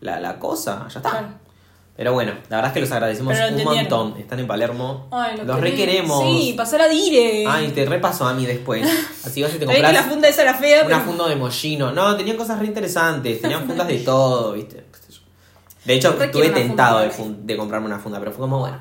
[0.00, 0.86] la, la cosa.
[0.92, 1.10] Ya está.
[1.10, 1.26] Claro.
[1.96, 4.16] Pero bueno, la verdad es que los agradecemos un montón.
[4.18, 5.08] Están en Palermo.
[5.10, 5.60] Ay, lo los queremos.
[5.60, 6.22] requeremos.
[6.24, 7.46] Sí, pasar a dire.
[7.48, 8.86] Ay, te repaso a mí después.
[9.24, 11.00] Así vas y te que la compras funda esa era fea, una pero...
[11.06, 11.92] funda de mollino.
[11.92, 13.40] No, tenían cosas re interesantes.
[13.40, 14.84] Tenían fundas de todo, ¿viste?
[15.86, 17.10] De hecho, estuve tentado de,
[17.44, 18.78] de comprarme una funda, pero fue como, bueno.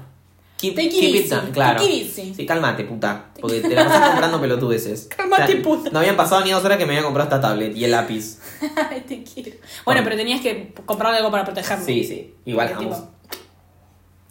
[0.57, 1.81] Keep, it keep it down, claro.
[1.83, 3.25] Sí, cálmate, puta.
[3.39, 5.09] Porque te la pasas comprando pelotudeces.
[5.15, 5.89] Cálmate, puta.
[5.91, 8.39] No habían pasado ni dos horas que me había comprado esta tablet y el lápiz.
[8.89, 9.51] Ay, te quiero.
[9.85, 11.85] Bueno, pero tenías que comprar algo para protegerlo.
[11.85, 12.33] Sí, sí.
[12.45, 12.99] Igual, Porque, vamos.
[13.01, 13.11] tipo,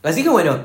[0.02, 0.58] Así que bueno,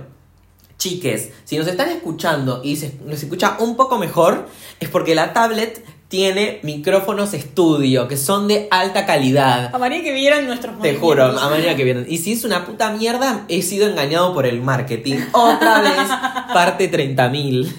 [0.77, 4.47] chiques, si nos están escuchando y se, nos escucha un poco mejor,
[4.79, 9.73] es porque la tablet tiene micrófonos estudio que son de alta calidad.
[9.73, 11.01] A María que vieran nuestros Te movimientos.
[11.07, 12.05] juro, a manera que vienen.
[12.09, 15.17] Y si es una puta mierda, he sido engañado por el marketing.
[15.33, 16.09] Otra vez,
[16.53, 17.71] parte 30.000.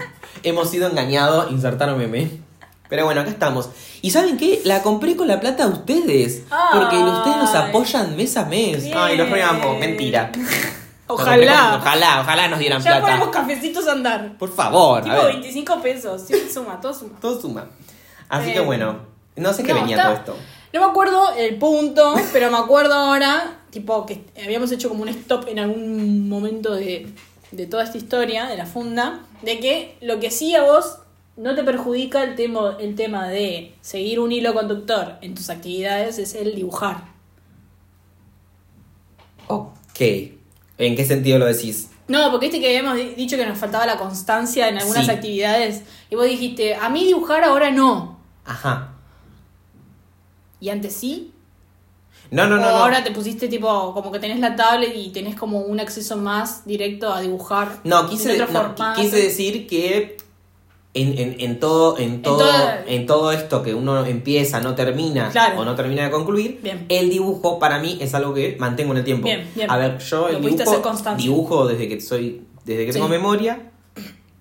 [0.45, 2.31] Hemos sido engañados, insertaron meme.
[2.91, 3.71] Pero bueno, acá estamos.
[4.03, 4.61] ¿Y saben qué?
[4.65, 6.43] La compré con la plata de ustedes.
[6.73, 7.03] Porque Ay.
[7.05, 8.83] ustedes nos apoyan mes a mes.
[8.85, 8.99] Bien.
[8.99, 9.79] Ay, los reamo.
[9.79, 10.33] Mentira.
[11.07, 11.77] Ojalá.
[11.81, 13.47] Ojalá, ojalá nos dieran Ya ponemos plata.
[13.47, 14.39] cafecitos a andar.
[14.39, 15.03] Por favor.
[15.03, 15.33] Tipo a ver.
[15.35, 16.23] 25 pesos.
[16.27, 17.19] Sí, suma, todo suma.
[17.21, 17.67] Todo suma.
[18.29, 18.97] Así Eh, que bueno,
[19.37, 20.37] no sé qué no, venía está- todo esto.
[20.73, 25.09] No me acuerdo el punto, pero me acuerdo ahora, tipo, que habíamos hecho como un
[25.09, 27.13] stop en algún momento de,
[27.51, 30.99] de toda esta historia, de la funda, de que lo que sí a vos
[31.41, 36.19] no te perjudica el tema, el tema de seguir un hilo conductor en tus actividades
[36.19, 37.05] es el dibujar.
[39.47, 40.01] Ok.
[40.79, 41.91] ¿En qué sentido lo decís?
[42.09, 45.11] No, porque viste que habíamos di- dicho que nos faltaba la constancia en algunas Sí.
[45.13, 48.19] actividades y vos dijiste, a mí dibujar ahora no.
[48.45, 48.95] Ajá.
[50.61, 51.33] Y antes sí.
[52.31, 52.63] No, no, no.
[52.63, 52.77] o no.
[52.77, 56.65] ahora te pusiste tipo, como que tenés la tablet y tenés como un acceso más
[56.65, 57.81] directo a dibujar.
[57.85, 60.17] No, quise, otro no, quise decir que
[60.93, 62.45] en, en, en todo, en, todo,
[62.87, 65.61] en todo esto que uno empieza, no termina Claro.
[65.61, 66.87] o no termina de concluir, Bien.
[66.89, 69.25] el dibujo para mí es algo que mantengo en el tiempo.
[69.25, 69.71] Bien, bien.
[69.71, 70.41] A ver, yo el
[71.17, 73.71] dibujo, desde que soy, desde que tengo memoria.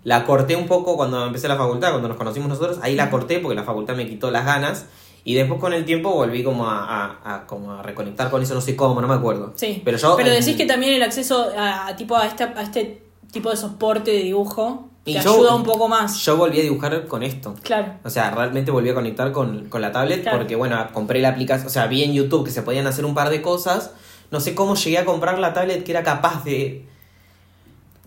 [0.03, 3.39] La corté un poco cuando empecé la facultad, cuando nos conocimos nosotros, ahí la corté
[3.39, 4.85] porque la facultad me quitó las ganas.
[5.25, 8.53] Y después con el tiempo volví como a, a- a- como a reconectar con eso,
[8.55, 9.51] no sé cómo, no me acuerdo.
[9.55, 9.81] Sí.
[9.83, 10.15] Pero yo.
[10.15, 14.11] Pero en- decís que también el acceso a, a tipo a este tipo de soporte
[14.11, 16.17] de dibujo te Y yo- ayuda un poco más.
[16.25, 17.55] Yo volví a dibujar con esto.
[17.63, 17.93] Claro.
[18.03, 20.37] O sea, realmente volví a conectar con, con la tablet Claro.
[20.39, 23.13] porque, bueno, compré la aplicación, o sea, vi en YouTube que se podían hacer un
[23.13, 23.91] par de cosas.
[24.31, 26.85] No sé cómo llegué a comprar la tablet que era capaz de...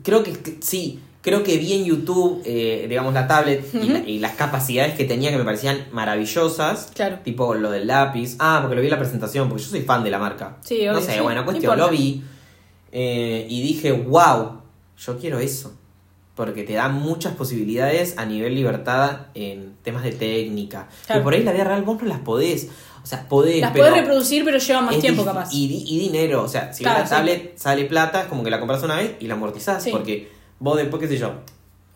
[0.03, 3.99] Creo que, que- sí, creo que vi en YouTube, eh, digamos, la tablet y, la-
[4.01, 6.91] y las capacidades que tenía que me parecían maravillosas.
[6.95, 7.19] Claro.
[7.25, 8.37] Tipo lo del lápiz.
[8.41, 10.57] Ah, porque lo vi en la presentación, porque yo soy fan de la marca.
[10.63, 11.93] Sí, No obvio, sé, sí, bueno, no cuestión, importa.
[11.93, 12.23] lo vi.
[12.93, 14.61] eh, y dije, wow,
[14.99, 15.73] yo quiero eso.
[16.35, 20.89] Porque te da muchas posibilidades a nivel libertad en temas de técnica.
[21.07, 21.21] Claro.
[21.21, 22.69] Que por ahí la vida real vos no las podés.
[23.03, 25.49] O sea, podés, Las pero podés reproducir, pero lleva más tiempo capaz.
[25.53, 26.43] Y, di- y dinero.
[26.45, 27.11] O sea, si Claro, la sí.
[27.15, 29.83] tablet sale plata, es como que la compras una vez y la amortizás.
[29.83, 29.91] Sí.
[29.91, 31.33] Porque vos después, qué sé yo,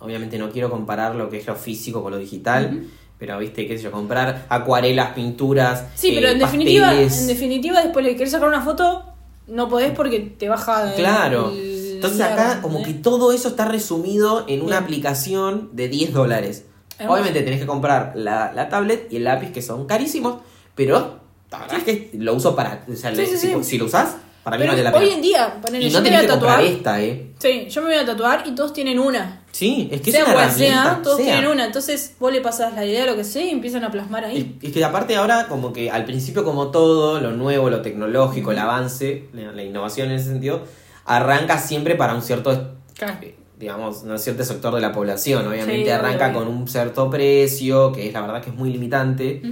[0.00, 2.84] obviamente no quiero comparar lo que es lo físico con lo digital.
[3.18, 5.84] Pero, viste, qué sé yo, comprar acuarelas, pinturas.
[5.94, 7.20] Sí, eh, pero en definitiva, pasteles.
[7.22, 9.04] en definitiva, después le querés sacar una foto,
[9.46, 10.90] no podés porque te baja.
[10.90, 11.50] el- Claro.
[11.50, 11.75] el-
[12.12, 14.84] Entonces acá como que todo eso está resumido en una Bien.
[14.84, 16.64] aplicación de 10 dólares.
[16.98, 20.36] Es Obviamente tenés que comprar la, la tablet y el lápiz que son carísimos,
[20.74, 22.84] pero la verdad es que lo uso para...
[22.90, 23.54] O sea, Sí, le- sí, si, sí.
[23.64, 25.04] si lo usás, para mí Pero vale la pena.
[25.04, 26.60] hoy en día, ponele, y yo no me tenés voy a tatuar.
[26.64, 27.32] esta, ¿eh?
[27.38, 29.42] Sí, yo me voy a tatuar y todos tienen una.
[29.52, 31.26] Sí, es que sea es una cual sea, todos sea.
[31.34, 31.66] tienen una.
[31.66, 34.56] Entonces vos le pasas la idea de lo que sea y empiezan a plasmar ahí.
[34.62, 38.52] Es, es que aparte ahora como que al principio como todo, lo nuevo, lo tecnológico,
[38.52, 40.62] el avance, la, la innovación en ese sentido,
[41.06, 43.18] arranca siempre para un cierto Claro.
[43.58, 45.46] digamos, un cierto sector de la población.
[45.46, 48.70] Obviamente Sí, arranca obvio, con un cierto precio, que es la verdad que es muy
[48.70, 49.42] limitante.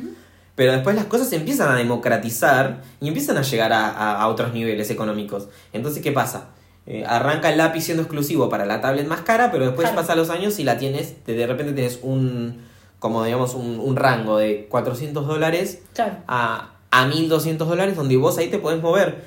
[0.54, 4.28] Pero después las cosas se empiezan a democratizar y empiezan a llegar a, a- a
[4.28, 5.48] otros niveles económicos.
[5.72, 6.48] Entonces, ¿qué pasa?
[6.86, 10.02] Eh, arranca el lápiz siendo exclusivo para la tablet más cara, pero después Claro.
[10.02, 12.60] pasan los años y la tienes, de de repente tienes un,
[12.98, 16.16] como digamos, un, un rango de 400 dólares Claro.
[16.28, 19.24] a, a 1200 dólares donde vos ahí te podés mover.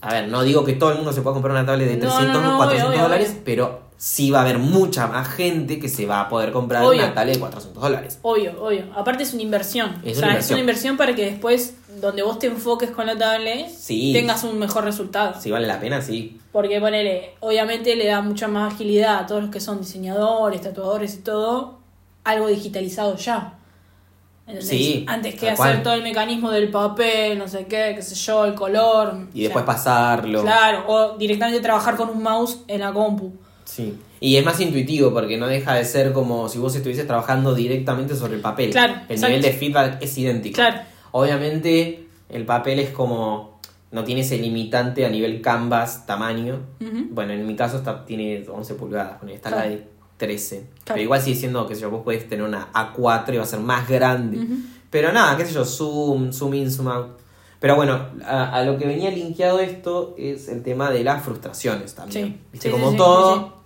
[0.00, 2.12] A ver, no digo que todo el mundo se pueda comprar una tablet de No,
[2.14, 3.42] 300 no, no, o 400 obvio, obvio, dólares, obvio.
[3.44, 7.02] pero sí va a haber mucha más gente que se va a poder comprar Obvio.
[7.02, 8.18] una tablet de 400 dólares.
[8.22, 8.84] Obvio, obvio.
[8.94, 10.00] Aparte es una inversión.
[10.04, 13.06] Es o sea, una es una inversión para que después, donde vos te enfoques con
[13.06, 14.12] la tablet, Sí.
[14.12, 15.40] tengas un mejor resultado.
[15.40, 16.38] Si vale la pena, sí.
[16.52, 21.14] Porque ponele, obviamente le da mucha más agilidad a todos los que son diseñadores, tatuadores
[21.14, 21.78] y todo,
[22.24, 23.54] algo digitalizado ya.
[24.46, 24.68] ¿Entendés?
[24.68, 25.82] Sí, Antes que hacer cual.
[25.82, 29.26] todo el mecanismo del papel, no sé qué, qué sé yo, el color.
[29.34, 30.42] Y después sea, pasarlo.
[30.42, 33.32] Claro, o directamente trabajar con un mouse en la compu.
[33.64, 33.98] Sí.
[34.20, 38.14] Y es más intuitivo porque no deja de ser como si vos estuvieses trabajando directamente
[38.14, 38.70] sobre el papel.
[38.70, 39.26] Claro, El exacto.
[39.36, 40.54] nivel de feedback es idéntico.
[40.54, 40.78] Claro.
[41.10, 43.56] Obviamente, el papel es como.
[43.92, 46.60] No tiene ese limitante a nivel canvas, tamaño.
[47.10, 49.70] Bueno, en mi caso está, tiene 11 pulgadas, está la Claro.
[49.70, 50.56] de 13.
[50.56, 50.68] Claro.
[50.86, 53.46] Pero igual sigue siendo, qué sé yo, vos podés tener una A4 y va a
[53.46, 54.46] ser más grande.
[54.90, 57.08] Pero nada, qué sé yo, zoom, zoom in, zoom out.
[57.60, 61.94] Pero bueno, a, a lo que venía linkeado esto es el tema de las frustraciones
[61.94, 62.26] también.
[62.28, 62.68] Sí, ¿Viste?
[62.68, 63.56] sí, como sí, todo,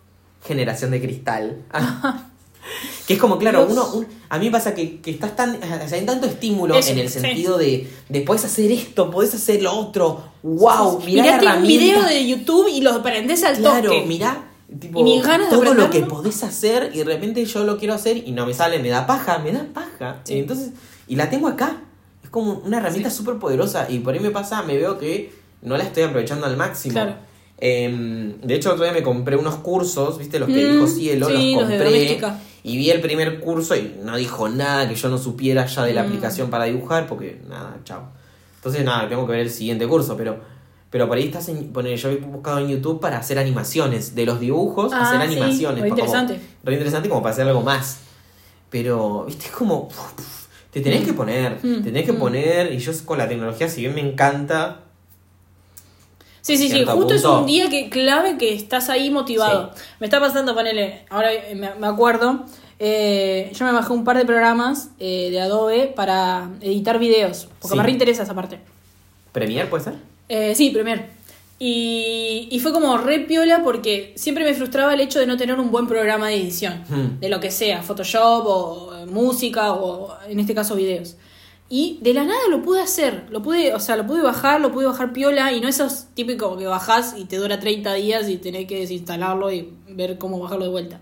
[0.44, 1.62] generación de cristal.
[3.06, 3.72] que es como, claro, Dios.
[3.72, 6.76] uno, un- a mí me pasa que, que estás tan, o sea, hay tanto estímulo
[6.76, 11.56] en el sentido de, de podés hacer esto, podés hacer lo otro, wow, mirá la
[11.56, 14.06] un video de YouTube y lo prendés al Claro, toque.
[14.06, 17.64] mirá tipo, Y mis ganas de todo lo que podés hacer y de repente yo
[17.64, 20.20] lo quiero hacer y no me sale, me da paja, me da paja.
[20.24, 20.38] Sí.
[20.38, 20.70] Entonces,
[21.08, 21.82] y la tengo acá.
[22.22, 25.76] Es como una herramienta súper poderosa y por ahí me pasa, me veo que no
[25.76, 26.92] la estoy aprovechando al máximo.
[26.92, 27.14] Claro.
[27.58, 30.38] Em, de hecho, otro día me compré unos cursos, ¿viste?
[30.38, 32.18] Los que Mm, dijo Cielo, sí, los compré.
[32.62, 35.92] y vi el primer curso y no dijo nada que yo no supiera ya de
[35.92, 36.06] la Mm.
[36.06, 38.08] aplicación para dibujar, porque nada, chao.
[38.56, 40.38] Entonces, nada, tengo que ver el siguiente curso, pero.
[40.90, 41.72] Pero por ahí estás en.
[41.72, 44.14] Poner, yo he buscado en YouTube para hacer animaciones.
[44.14, 45.82] De los dibujos, Ah, hacer sí, animaciones.
[45.82, 46.40] re pa- como- interesante.
[46.64, 47.98] re interesante como para hacer algo más.
[48.70, 49.88] Pero, viste, es como.
[50.72, 51.58] Te tenés que poner.
[51.62, 52.18] Mm, Te tenés que mm.
[52.18, 52.72] poner.
[52.72, 54.80] Y yo con la tecnología, si bien me encanta.
[56.42, 57.40] Sí, sí, sí, justo es punto.
[57.40, 59.72] un día que clave que estás ahí motivado.
[60.00, 62.44] Me está pasando, ponele, ahora me, me acuerdo,
[62.78, 67.74] eh, yo me bajé un par de programas eh, de Adobe para editar videos, porque
[67.74, 67.78] Sí.
[67.78, 68.58] me reinteresa esa parte.
[69.32, 69.94] ¿Premiere puede ser?
[70.30, 71.08] Eh, sí, Premiere.
[71.58, 75.60] Y, y fue como re piola porque siempre me frustraba el hecho de no tener
[75.60, 77.20] un buen programa de edición, Hmm.
[77.20, 81.16] de lo que sea, Photoshop o eh, música o en este caso videos.
[81.68, 84.72] Y de la nada lo pude hacer, lo pude, o sea, lo pude bajar, lo
[84.72, 88.38] pude bajar piola y no esos típicos que bajás y te dura 30 días y
[88.38, 91.00] tenés que desinstalarlo y ver cómo bajarlo de vuelta.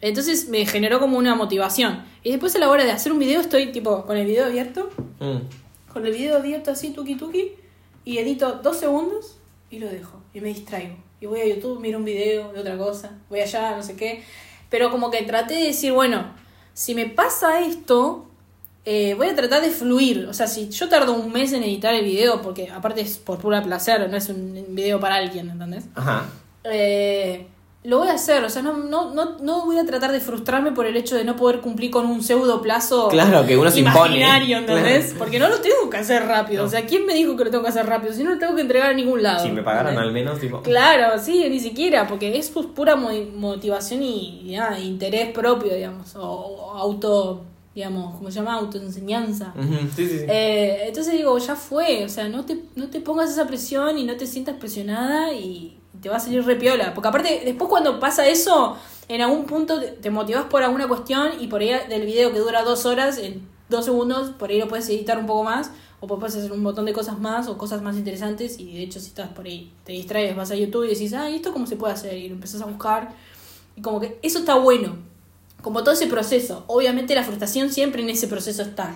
[0.00, 2.02] Entonces me generó como una motivación.
[2.22, 4.88] Y después a la hora de hacer un video estoy tipo con el video abierto,
[5.20, 5.92] Mm.
[5.92, 7.52] con el video abierto así, tuki tuki,
[8.04, 9.38] y edito dos segundos
[9.70, 10.20] y lo dejo.
[10.32, 10.96] Y me distraigo.
[11.20, 14.22] Y voy a YouTube, miro un video de otra cosa, voy allá, no sé qué.
[14.68, 16.34] Pero como que traté de decir, bueno,
[16.74, 18.26] si me pasa esto,
[18.84, 20.26] eh, voy a tratar de fluir.
[20.28, 23.38] O sea, si yo tardo un mes en editar el video, porque aparte es por
[23.38, 25.84] pura placer, no es un video para alguien, ¿entendés?
[25.94, 26.26] Ajá.
[26.64, 27.46] Eh,
[27.84, 30.72] lo voy a hacer, o sea, no, no, no, no voy a tratar de frustrarme
[30.72, 33.80] por el hecho de no poder cumplir con un pseudo plazo Claro, que uno se
[33.80, 34.16] impone.
[34.16, 35.04] imaginario, ¿entendés?
[35.04, 35.18] Claro.
[35.18, 36.62] Porque no lo tengo que hacer rápido.
[36.62, 36.68] No.
[36.68, 38.14] O sea, ¿quién me dijo que lo tengo que hacer rápido?
[38.14, 39.44] Si no lo tengo que entregar a ningún lado.
[39.44, 40.06] Si me pagaran ¿entendés?
[40.08, 40.62] al menos, tipo.
[40.62, 45.74] Claro, sí, ni siquiera, porque es pues, pura mo- motivación y, y nada, interés propio,
[45.74, 47.42] digamos, o, o auto,
[47.74, 48.54] digamos, ¿cómo se llama?
[48.54, 49.52] Autoenseñanza.
[49.56, 50.24] Ujú, Sí, sí, sí.
[50.26, 54.04] Eh, entonces digo, ya fue, o sea, no te, no te pongas esa presión y
[54.04, 56.92] no te sientas presionada y te va a salir re piola.
[56.94, 58.76] Porque aparte, después cuando pasa eso,
[59.08, 62.62] en algún punto te- motivas por alguna cuestión y por ahí del video que dura
[62.62, 66.36] dos horas, en dos segundos, por ahí lo puedes editar un poco más o puedes
[66.36, 69.30] hacer un montón de cosas más o cosas más interesantes y de hecho si estás
[69.30, 71.94] por ahí, te distraes, vas a YouTube y decís, ah, ¿y esto cómo se puede
[71.94, 72.18] hacer?
[72.18, 73.14] Y lo empezás a buscar
[73.74, 74.96] y como que eso está bueno,
[75.62, 76.64] como todo ese proceso.
[76.66, 78.94] Obviamente la frustración siempre en ese proceso está.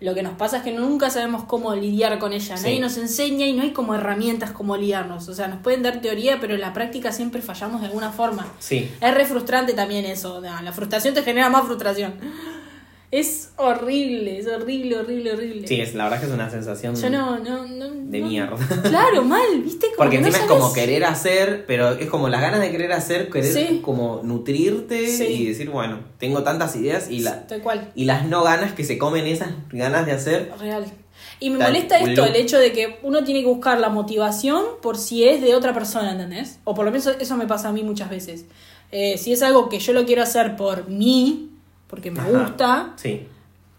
[0.00, 2.56] Lo que nos pasa es que nunca sabemos cómo lidiar con ella.
[2.56, 2.62] Sí.
[2.62, 5.28] Nadie nos enseña y no hay como herramientas como lidiarnos.
[5.28, 8.46] O sea, nos pueden dar teoría, pero en la práctica siempre fallamos de alguna forma.
[8.60, 8.90] Sí.
[9.00, 10.40] Es re frustrante también eso.
[10.40, 12.14] La frustración te genera más frustración.
[13.10, 15.66] Es horrible, es horrible, horrible, horrible.
[15.66, 17.88] Sí, es, la verdad es que es una sensación Yo no, no, no.
[17.90, 18.56] de no- mierda.
[18.82, 19.86] Claro, mal, ¿viste?
[19.86, 22.70] Como Porque que no encima es como querer hacer, pero es como las ganas de
[22.70, 23.80] querer hacer, querer Sí.
[23.82, 25.24] como nutrirte Sí.
[25.24, 27.90] y decir, bueno, tengo tantas ideas y, la, Tal cual.
[27.94, 30.52] y las no ganas que se comen esas ganas de hacer.
[30.60, 30.84] Real.
[31.40, 32.24] Y me Tal molesta esto, culo.
[32.26, 35.72] el hecho de que uno tiene que buscar la motivación por si es de otra
[35.72, 36.58] persona, ¿entendés?
[36.64, 38.44] O por lo menos eso me pasa a mí muchas veces.
[38.92, 41.50] Eh, si es algo que yo lo quiero hacer por mí,
[41.88, 42.28] porque me Ajá.
[42.30, 43.26] gusta, Sí.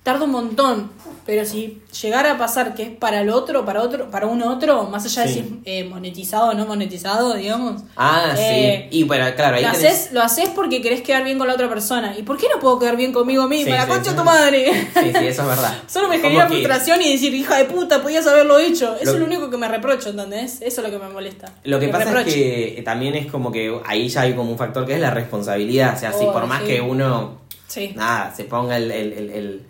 [0.04, 0.91] tarda un montón.
[1.26, 4.86] Pero si llegara a pasar que es para el otro, para otro, para un otro,
[4.86, 7.84] más allá de si es eh, monetizado o no monetizado, digamos.
[7.95, 8.98] Ah, eh, sí.
[8.98, 11.54] Y bueno, claro, ahí Lo tenés- haces, lo haces porque querés quedar bien con la
[11.54, 12.15] otra persona.
[12.17, 13.65] ¿Y por qué no puedo quedar bien conmigo misma?
[13.74, 14.65] Sí, la sí, concha de tu madre.
[14.95, 15.78] Sí, sí, eso es verdad.
[15.88, 18.95] Solo me genera que frustración y decir, hija de puta, podías haberlo hecho.
[18.95, 20.62] Eso Lo- es lo único que me reprocho, ¿entendés?
[20.63, 21.52] Eso es lo que me molesta.
[21.65, 22.69] Lo que pasa reproche.
[22.69, 25.12] es que también es como que ahí ya hay como un factor que es la
[25.12, 25.95] responsabilidad.
[25.95, 27.38] O sea, si Oh, por más que uno
[27.70, 27.94] Sí.
[27.96, 29.66] nada, se ponga el, el, el- el-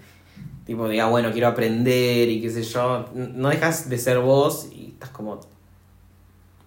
[0.66, 4.90] tipo, diga, bueno, quiero aprender y qué sé yo, no dejas de ser vos y
[4.94, 5.40] estás como,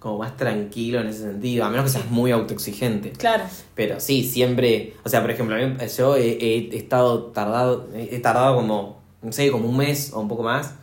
[0.01, 3.13] como más tranquilo en ese sentido, a menos que seas muy autoexigente.
[3.13, 3.45] Claro.
[3.77, 8.99] Pero sí, siempre, o sea, por ejemplo, yo he, he estado tardado, he tardado como,
[9.23, 10.75] no sé, como un mes o un poco más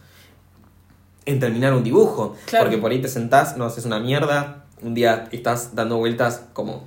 [1.26, 2.36] en terminar un dibujo.
[2.46, 2.66] Claro.
[2.66, 6.86] Porque por ahí te sentás, no haces una mierda, un día estás dando vueltas como,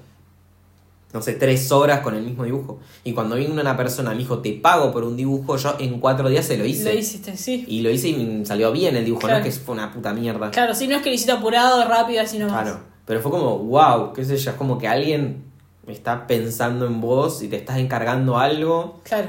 [1.13, 2.79] no sé, tres horas con el mismo dibujo.
[3.05, 6.29] Y cuando viene una persona, me dijo, te pago por un dibujo, yo en cuatro
[6.29, 6.93] días se lo hice.
[6.93, 7.65] Lo hiciste, sí.
[7.69, 9.41] Y lo hice y me salió bien el dibujo, Claro.
[9.41, 10.51] no es que fue una puta mierda.
[10.51, 12.63] Claro, sí, no es que lo hiciste apurado, rápido, así nomás.
[12.63, 15.45] Claro, pero fue como, wow, qué sé yo, es como que alguien
[15.87, 19.01] está pensando en vos y te estás encargando algo.
[19.05, 19.29] Claro.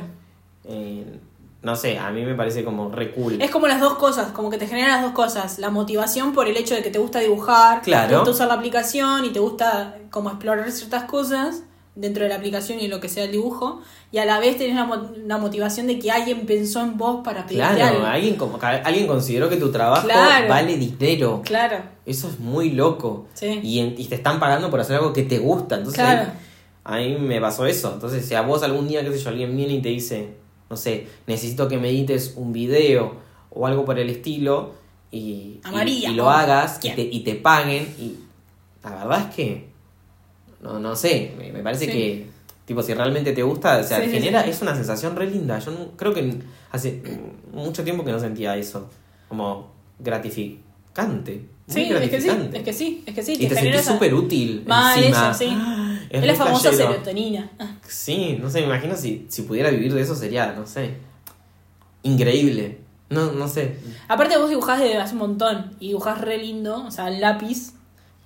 [0.65, 1.19] eh,
[1.62, 3.41] no sé, a mí me parece como re cool.
[3.41, 5.60] Es como las dos cosas, como que te generan las dos cosas.
[5.60, 8.10] La motivación por el hecho de que te gusta dibujar, Claro.
[8.10, 11.63] te gusta usar la aplicación y te gusta como explorar ciertas cosas
[11.95, 13.82] dentro de la aplicación y lo que sea el dibujo.
[14.12, 17.21] Y a la vez tenés la, mo- la motivación de que alguien pensó en vos
[17.23, 18.06] para pedirte Claro, algo.
[18.08, 20.47] alguien, como, alguien consideró que tu trabajo Claro.
[20.49, 21.41] vale dinero.
[21.45, 21.77] Claro.
[22.06, 23.27] Eso es muy loco.
[23.34, 23.60] Sí.
[23.63, 25.75] Y, en- y te están pagando por hacer algo que te gusta.
[25.77, 26.32] Entonces Claro.
[26.84, 27.91] ahí, ahí me pasó eso.
[27.93, 30.34] Entonces, si a vos algún día, qué sé yo, alguien viene y te dice,
[30.69, 33.15] no sé, necesito que me edites un video
[33.51, 34.71] o algo por el estilo
[35.12, 37.84] y, A y- lo hagas y te, y te paguen.
[37.99, 38.15] Y
[38.84, 39.72] la verdad es que,
[40.63, 41.91] no, no sé, me, me parece Sí.
[41.91, 42.28] que,
[42.65, 44.49] tipo, si realmente te gusta, o sea, Sí, genera, sí.
[44.52, 45.60] es una sensación re linda.
[45.60, 46.34] Yo creo que
[46.71, 47.02] hace
[47.52, 48.89] mucho tiempo que no sentía eso,
[49.30, 51.45] como gratificante.
[51.67, 53.36] muy Sí, es que sí, es que sí, es que sí.
[53.39, 54.63] Y te sentís súper útil.
[54.67, 55.32] Mal, encima.
[55.32, 55.58] eso, sí.
[56.10, 57.49] Es, Es la famosa serotonina.
[57.58, 60.91] Ah, Sí, no sé, me imagino si, si pudiera vivir de eso sería, no sé,
[62.04, 62.78] increíble.
[63.10, 63.78] No, no sé.
[64.08, 67.73] Aparte vos dibujás desde hace un montón y dibujás re lindo, o sea, en lápiz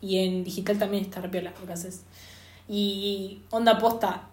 [0.02, 2.04] y en digital también está re piola lo que haces.
[2.70, 4.24] Y onda posta.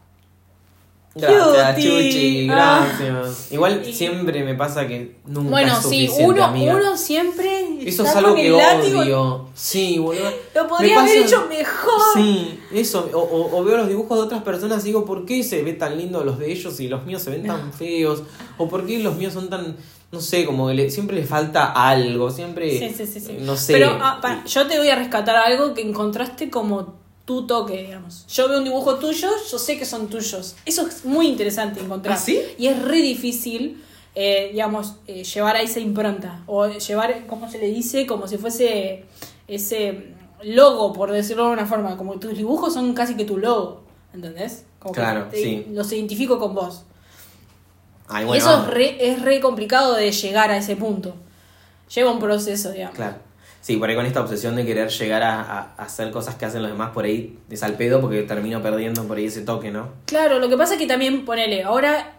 [1.17, 1.91] Gracias, Cutie.
[2.11, 2.85] Chuchi, Ah.
[2.99, 3.53] gracias.
[3.53, 6.75] Igual siempre me pasa que nunca Bueno, es sí, suficiente, uno, amiga.
[6.75, 8.99] uno siempre Eso es algo que látigo.
[9.01, 9.49] odio.
[9.55, 10.29] Sí, boludo.
[10.57, 12.01] Lo Me podría haber pasa- hecho mejor.
[12.15, 13.09] Sí, eso.
[13.15, 15.75] O, o- o veo los dibujos de otras personas y digo, ¿por qué se ve
[15.75, 18.25] tan lindo los de ellos y los míos se ven tan feos?
[18.59, 19.77] ¿O por qué los míos son tan,
[20.11, 22.29] no sé, como que le- siempre les falta algo?
[22.33, 23.37] Siempre, Sí, sí, sí, sí.
[23.41, 23.73] no sé.
[23.75, 28.27] Pero ah, para, yo te voy a rescatar algo que encontraste como tu toque, digamos.
[28.29, 30.57] Yo veo un dibujo tuyo, yo sé que son tuyos.
[30.67, 32.17] Eso es muy interesante encontrar.
[32.17, 32.41] ¿Ah, sí?
[32.59, 33.83] Y es re difícil,
[34.15, 36.43] eh, digamos, eh, llevar a esa impronta.
[36.47, 38.07] O llevar, ¿cómo se le dice?
[38.07, 39.05] Como si fuese
[39.49, 41.97] ese logo, por decirlo de una forma.
[41.97, 43.83] Como tus dibujos son casi que tu logo.
[44.13, 44.65] ¿Entendés?
[44.79, 45.67] Como que Claro, te- sí.
[45.73, 46.83] Los identifico con vos.
[48.07, 51.15] Ay, y bueno, eso es re, es re complicado de llegar a ese punto.
[51.95, 52.95] Lleva un proceso, digamos.
[52.97, 53.17] Claro.
[53.65, 56.61] Sí, por ahí con esta obsesión de querer llegar a, a- hacer cosas que hacen
[56.61, 59.89] los demás, por ahí es al pedo porque termino perdiendo por ahí ese toque, ¿no?
[60.05, 62.19] Claro, lo que pasa es que también, ponele, ahora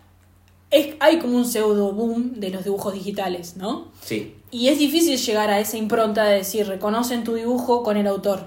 [0.71, 3.91] es, hay como un pseudo boom de los dibujos digitales, ¿no?
[4.01, 4.35] Sí.
[4.49, 8.45] Y es difícil llegar a esa impronta de decir, reconocen tu dibujo con el autor.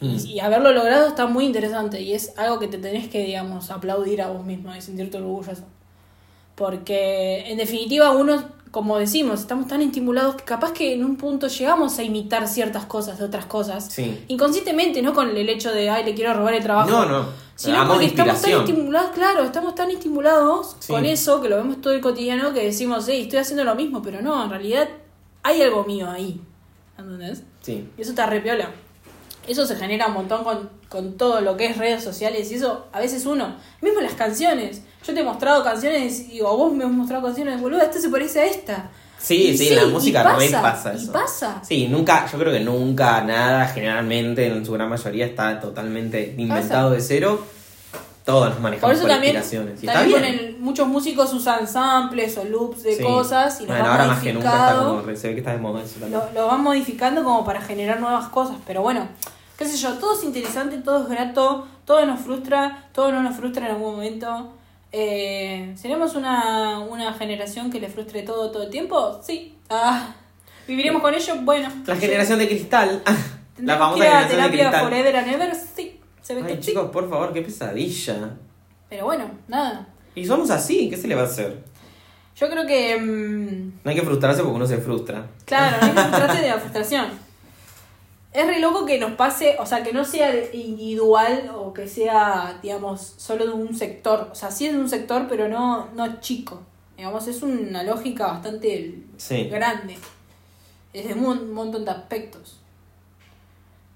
[0.00, 0.14] Mm.
[0.26, 3.72] Y, y haberlo logrado está muy interesante y es algo que te tenés que, digamos,
[3.72, 5.64] aplaudir a vos mismo y sentirte orgulloso.
[6.54, 8.44] Porque, en definitiva, uno,
[8.74, 12.86] como decimos, estamos tan estimulados que capaz que en un punto llegamos a imitar ciertas
[12.86, 13.86] cosas de otras cosas.
[13.88, 14.24] Sí.
[14.26, 16.90] Inconscientemente, no con el hecho de, ay, le quiero robar el trabajo.
[16.90, 17.26] No, no.
[17.54, 20.92] Sino porque estamos tan estimulados, claro, estamos tan estimulados Sí.
[20.92, 24.02] con eso que lo vemos todo el cotidiano que decimos, sí, estoy haciendo lo mismo,
[24.02, 24.88] pero no, en realidad
[25.44, 26.40] hay algo mío ahí.
[26.98, 27.44] ¿Entendés?
[27.60, 27.88] Sí.
[27.96, 28.72] Y eso está repiola.
[29.46, 32.86] Eso se genera un montón con, con todo lo que es redes sociales y eso,
[32.90, 34.82] a veces uno, mismo las canciones.
[35.06, 38.08] Yo te he mostrado canciones y o vos me has mostrado canciones, boludo, esta se
[38.08, 38.90] parece a esta.
[39.18, 41.12] Sí, Y sí, la y música re pasa y eso.
[41.12, 41.60] pasa.
[41.62, 46.90] Sí, nunca, yo creo que nunca nada, generalmente en su gran mayoría está totalmente inventado
[46.90, 47.42] de cero.
[48.24, 49.82] Todos nos manejamos Por eso por también, inspiraciones.
[49.82, 53.02] Y está también muchos músicos usan samples o loops de Sí.
[53.02, 55.52] cosas y los bueno, van ahora más que nunca está como, se ve que está
[55.52, 56.20] de moda eso también.
[56.34, 58.56] lo, lo van modificando como para generar nuevas cosas.
[58.66, 59.06] Pero bueno,
[59.58, 63.36] qué sé yo, todo es interesante, todo es grato, todo nos frustra, todo no nos
[63.36, 64.52] frustra en algún momento.
[64.96, 69.20] Eh, ¿Seremos una, una generación que le frustre todo todo el tiempo?
[69.24, 69.58] Sí.
[69.68, 70.14] Ah,
[70.68, 71.34] ¿Viviremos con ello?
[71.42, 71.68] Bueno.
[71.84, 73.02] La generación de cristal.
[73.06, 73.14] la
[73.56, 74.84] ¿Tendremos famosa que ir a generación de terapia cristal.
[74.84, 75.54] forever and ever?
[75.56, 76.00] Sí.
[76.22, 76.68] Se ve Ay, que sí.
[76.70, 78.30] chicos, por favor, qué pesadilla.
[78.88, 79.88] Pero bueno, nada.
[80.14, 81.58] Y somos así, ¿qué se le va a hacer?
[82.36, 82.96] Yo creo que...
[82.96, 85.26] mm, No hay que frustrarse porque uno se frustra.
[85.44, 87.06] Claro, no hay que frustrarse de la frustración.
[88.34, 92.58] Es re loco que nos pase, o sea, que no sea individual o que sea,
[92.60, 94.28] digamos, solo de un sector.
[94.32, 96.60] O sea, sí es de un sector, pero no, no chico.
[96.96, 99.44] Digamos, es una lógica bastante Sí.
[99.44, 99.96] grande.
[100.92, 102.58] Es de un montón de aspectos.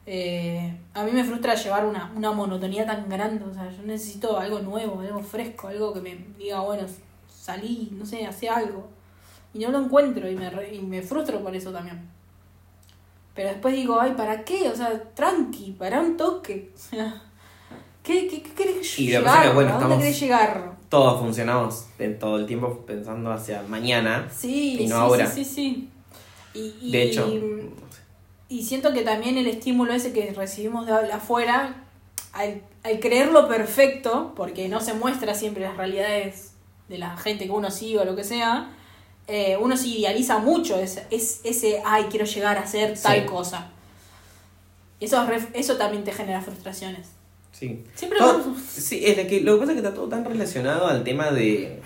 [0.07, 3.45] Eh, a mí me frustra llevar una, una monotonía tan grande.
[3.45, 6.87] O sea, yo necesito algo nuevo, algo fresco, algo que me diga, bueno,
[7.29, 8.89] salí, no sé, hacé algo.
[9.53, 12.09] Y no lo encuentro y me, y me frustro por eso también.
[13.39, 14.69] Pero después digo, ay, ¿para qué?
[14.69, 16.73] O sea, tranqui, para un toque.
[16.75, 17.23] O sea,
[18.03, 19.55] ¿qué, qué, qué querés Y llegar?
[19.55, 20.73] bueno, ¿A dónde querés llegar?
[20.89, 24.29] Todos funcionamos en todo el tiempo pensando hacia mañana.
[24.37, 25.27] Sí, Y no sí, ahora.
[25.29, 25.89] sí, sí, sí.
[26.53, 27.33] Y, y- De hecho,
[28.49, 31.85] y siento que también el estímulo ese que recibimos de afuera,
[32.33, 36.55] al, al creerlo perfecto, porque no se muestra siempre las realidades
[36.89, 38.75] de la gente que uno sigue o lo que sea,
[39.29, 43.71] eh, uno se idealiza mucho ese, es, ese, ay, quiero llegar a hacer tal cosa.
[45.01, 45.25] Y eso,
[45.55, 47.09] eso también te genera frustraciones.
[47.53, 47.85] Sí.
[47.95, 50.25] Siempre Todo- vamos- sí, es de que lo que pasa es que está todo tan
[50.25, 51.81] relacionado al tema de,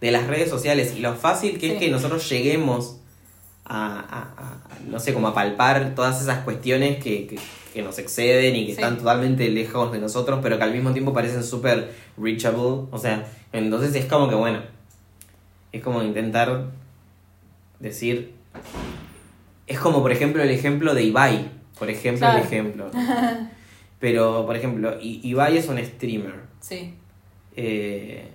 [0.00, 1.72] de las redes sociales y lo fácil que Sí.
[1.74, 2.96] es que nosotros lleguemos
[3.64, 7.38] a, a- a- no sé, como a palpar todas esas cuestiones que, que,
[7.74, 8.80] que nos exceden y que Sí.
[8.80, 12.86] están totalmente lejos de nosotros, pero que al mismo tiempo parecen súper reachable.
[12.90, 14.62] O sea, entonces es como que, bueno,
[15.72, 16.66] es como intentar
[17.80, 18.34] decir...
[19.66, 21.50] Es como, por ejemplo, el ejemplo de Ibai.
[21.78, 22.38] Por ejemplo, Claro.
[22.38, 22.90] el ejemplo.
[24.00, 26.34] Pero, por ejemplo, I- Ibai es un streamer.
[26.60, 26.94] Sí.
[27.56, 28.28] eh,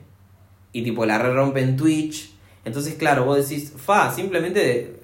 [0.71, 2.31] y tipo la re rompe en Twitch.
[2.65, 4.95] Entonces, claro, vos decís, fa, simplemente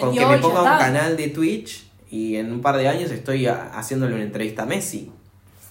[0.00, 3.46] con que me ponga un canal de Twitch y en un par de años estoy
[3.46, 5.12] haciéndole una entrevista a Messi.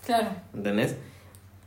[0.05, 0.29] Claro.
[0.53, 0.95] ¿Entendés?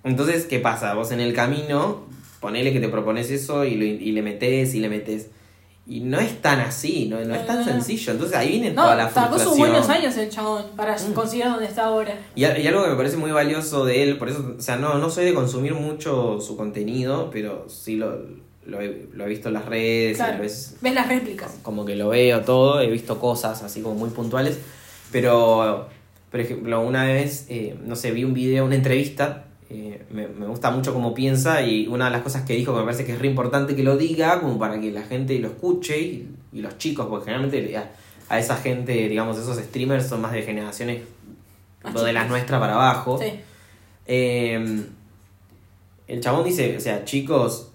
[0.02, 0.94] Entonces, ¿qué pasa?
[0.94, 2.04] Vos en el camino,
[2.44, 5.30] ponele que te propones eso y, lo- y le metes y le metes.
[5.86, 8.12] Y no es tan así, no, no es tan sencillo.
[8.12, 9.48] Entonces ahí viene No, toda la frustración.
[9.48, 11.12] sus buenos años el chabón para Mm.
[11.14, 12.18] conseguir donde está ahora.
[12.34, 14.98] Y, y algo que me parece muy valioso de él, por eso, o sea, no,
[14.98, 18.18] no soy de consumir mucho su contenido, pero sí lo,
[18.66, 20.34] lo, he, lo he visto en las redes, Claro.
[20.34, 21.58] y lo es- Ves las réplicas.
[21.62, 24.58] como que lo veo todo, he visto cosas así como muy puntuales,
[25.12, 25.88] pero,
[26.30, 30.46] por ejemplo, una vez, eh, no sé, vi un video, una entrevista, eh, me, me
[30.46, 33.12] gusta mucho cómo piensa y una de las cosas que dijo que me parece que
[33.12, 36.60] es re importante que lo diga, como para que la gente lo escuche y, y
[36.60, 37.90] los chicos, porque generalmente a,
[38.28, 41.02] a esa gente, digamos, esos streamers son más de generaciones
[41.82, 43.18] Más de las nuestras para abajo.
[43.18, 43.40] Sí.
[44.06, 44.84] Eh,
[46.06, 47.70] el chabón dice, o sea, chicos,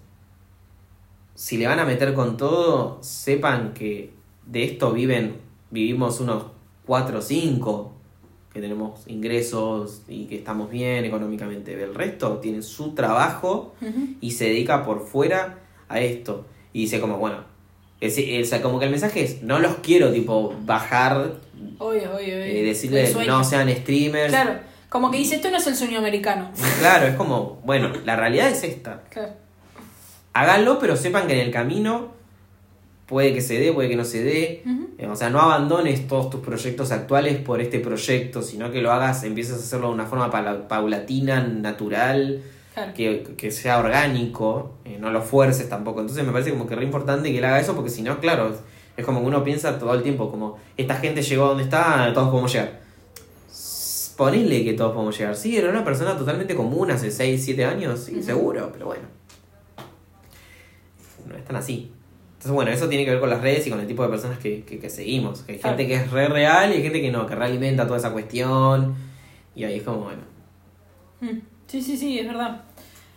[1.34, 4.12] si le van a meter con todo, sepan que
[4.46, 5.38] de esto viven,
[5.70, 6.44] vivimos unos
[6.86, 7.92] 4 o 5
[8.52, 11.80] que tenemos ingresos y que estamos bien económicamente.
[11.80, 13.74] El resto tiene su trabajo
[14.20, 16.46] y se dedica por fuera a esto.
[16.72, 17.44] Y dice como, bueno,
[18.00, 21.34] es, sea, como que el mensaje es, no los quiero tipo bajar,
[21.78, 22.36] Obvio, obvio, obvio.
[22.36, 23.38] eh, decirle El sueño.
[23.38, 24.30] no sean streamers.
[24.32, 26.50] Claro, como que dice, esto no es el sueño americano.
[26.80, 29.02] Claro, es como, bueno, la realidad es esta.
[29.10, 29.34] Claro.
[30.32, 32.12] Háganlo, pero sepan que en el camino
[33.10, 34.62] puede que se dé, puede que no se dé.
[34.96, 38.92] Eh, O sea, no abandones todos tus proyectos actuales por este proyecto, sino que lo
[38.92, 40.30] hagas, empieces a hacerlo de una forma
[40.68, 42.40] paulatina, natural,
[42.72, 42.94] Claro.
[42.94, 46.00] que, que sea orgánico, eh, no lo fuerces tampoco.
[46.00, 48.54] Entonces me parece como que re importante que él haga eso, porque si no, claro,
[48.96, 52.12] es, como que uno piensa todo el tiempo, como esta gente llegó a donde está,
[52.14, 52.78] todos podemos llegar.
[54.16, 55.34] Ponele que todos podemos llegar.
[55.34, 59.02] Sí, era una persona totalmente común hace 6, 7 años, sí, seguro, pero bueno.
[61.26, 61.90] No es tan así.
[62.40, 64.38] Entonces, bueno, eso tiene que ver con las redes y con el tipo de personas
[64.38, 65.42] que, que, que seguimos.
[65.42, 67.98] Que hay gente que es re real y hay gente que no, que realimenta toda
[67.98, 68.94] esa cuestión.
[69.54, 70.22] Y ahí es como, bueno.
[71.20, 71.40] Mm.
[71.66, 72.62] Sí, sí, sí, es verdad.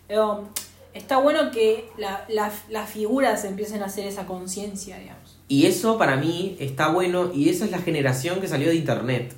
[0.09, 0.47] Um,
[0.93, 5.39] está bueno que la- la- las figuras empiecen a hacer esa conciencia, digamos.
[5.47, 9.33] Y eso para mí está bueno y esa es la generación que salió de internet.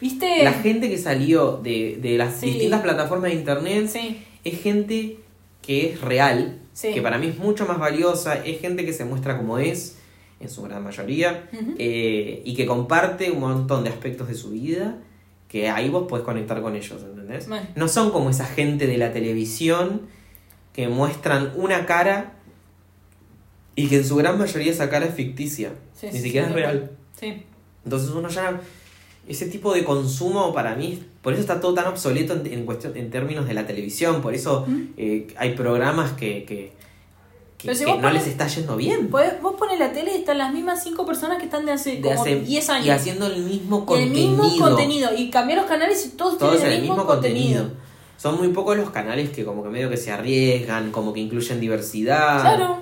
[0.00, 0.42] ¿Viste?
[0.42, 2.46] La gente que salió de, de las Sí.
[2.46, 5.18] distintas plataformas de internet Sí, es gente
[5.62, 6.92] que es real, Sí.
[6.92, 9.96] que para mí es mucho más valiosa, es gente que se muestra como es,
[10.40, 11.48] en su gran mayoría,
[11.78, 14.98] eh, y que comparte un montón de aspectos de su vida,
[15.48, 17.48] que ahí vos podés conectar con ellos, ¿entendés?
[17.76, 20.02] No son como esa gente de la televisión
[20.72, 22.32] que muestran una cara
[23.76, 26.52] y que en su gran mayoría esa cara es ficticia, Sí, ni sí, siquiera es
[26.52, 26.90] real.
[27.18, 27.44] Sí.
[27.84, 28.60] Entonces uno ya
[29.28, 32.96] ese tipo de consumo para mí, por eso está todo tan obsoleto en, en cuestión,
[32.96, 34.66] en términos de la televisión, por eso
[34.96, 36.72] eh, hay programas que, que,
[37.58, 39.10] que- si no les está yendo bien.
[39.10, 41.96] Podés- Vos pones la tele y están las mismas cinco personas que están de hace
[41.96, 42.86] De como hace- 10 años.
[42.86, 44.44] Y haciendo el mismo Y el contenido.
[44.44, 45.10] mismo contenido.
[45.16, 47.70] Y cambiar los canales y todos, Todos en tienen el el mismo contenido.
[48.18, 51.58] Son muy pocos los canales que como que medio que se arriesgan, como que incluyen
[51.60, 52.40] diversidad.
[52.42, 52.78] Claro.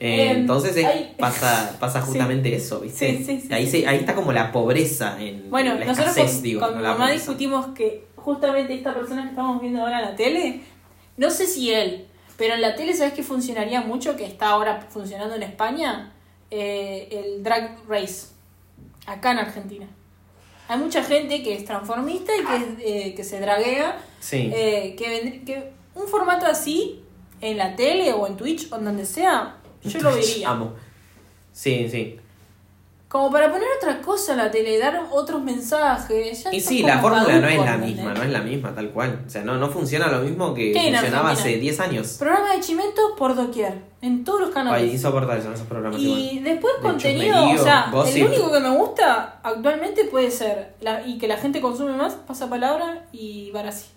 [0.00, 2.06] Eh, Em, entonces es- hay- pasa, pasa Sí.
[2.08, 3.18] justamente eso, ¿viste?
[3.18, 6.34] Sí, sí, sí, ahí, se- ahí está como la pobreza en Bueno, la nosotros escasez,
[6.36, 9.80] con, digo, con no mi la mamá discutimos que justamente esta persona que estamos viendo
[9.82, 10.60] ahora en la tele,
[11.16, 14.16] no sé si él, pero en la tele, ¿sabes que funcionaría mucho?
[14.16, 16.08] Que está ahora funcionando en España,
[16.54, 18.26] Eh, el Drag Race,
[19.06, 19.86] acá en Argentina.
[20.68, 24.50] Hay mucha gente que es transformista y que, eh, que se draguea, Sí.
[24.54, 27.00] eh, que, que un formato así,
[27.40, 30.50] en la tele o en Twitch o en donde sea, yo lo vería.
[30.50, 30.72] Amo.
[31.52, 32.18] Sí, sí.
[33.12, 36.44] Como para poner otra cosa en la tele, dar otros mensajes.
[36.44, 39.24] ya Y sí, la fórmula no es la misma, no es la misma, tal cual.
[39.26, 42.16] O sea, no, no funciona lo mismo que ¿Qué hay en funcionaba hace 10 años.
[42.18, 44.92] Programa de Chimento por doquier, en todos los Ay, canales.
[44.94, 46.44] insoportables son esos programas y igual.
[46.44, 51.06] después De contenido, chusmerío, o sea, el único que me gusta actualmente puede ser, la,
[51.06, 53.88] y que la gente consume más, pasapalabra y Barassi.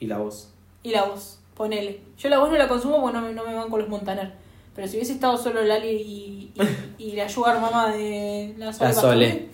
[0.00, 0.52] Y la voz.
[0.82, 2.00] Y la voz, ponele.
[2.18, 4.32] Yo la voz no la consumo porque no me, no me van con los Montaner.
[4.78, 8.88] Pero si hubiese estado solo Lali y, y, y la Sugar Mamá de la Sole,
[8.88, 9.48] La Sole.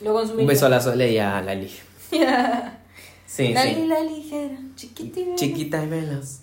[0.00, 0.44] Lo consumiría.
[0.44, 1.70] Un beso a la Sole y a Lali.
[3.26, 3.86] Sí, Lali, sí.
[3.86, 5.34] la ligera, chiquitita.
[5.34, 6.40] Chiquita y velas.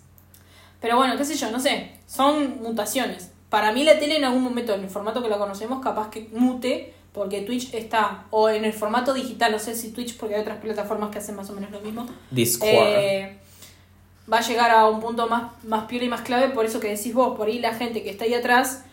[0.79, 1.89] Pero bueno, qué sé yo, no sé.
[2.05, 3.31] Son mutaciones.
[3.49, 6.29] Para mí la tele en algún momento, en el formato que la conocemos, capaz que
[6.33, 10.41] mute, porque Twitch está, o en el formato digital, no sé si Twitch, porque hay
[10.41, 12.05] otras plataformas que hacen más o menos lo mismo.
[12.29, 12.69] Discord.
[12.69, 13.39] eh,
[14.31, 16.89] va a llegar a un punto más, más piola y más clave, por eso que
[16.95, 18.83] decís vos, por ahí la gente que está ahí atrás,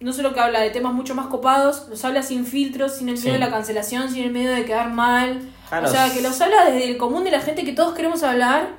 [0.00, 3.14] no solo que habla de temas mucho más copados, los habla sin filtros, sin el
[3.14, 3.32] miedo Sí.
[3.32, 5.40] de la cancelación, sin el miedo de quedar mal.
[5.68, 5.86] Claro.
[5.86, 8.70] O sea, que los habla desde el común de la gente que todos queremos hablar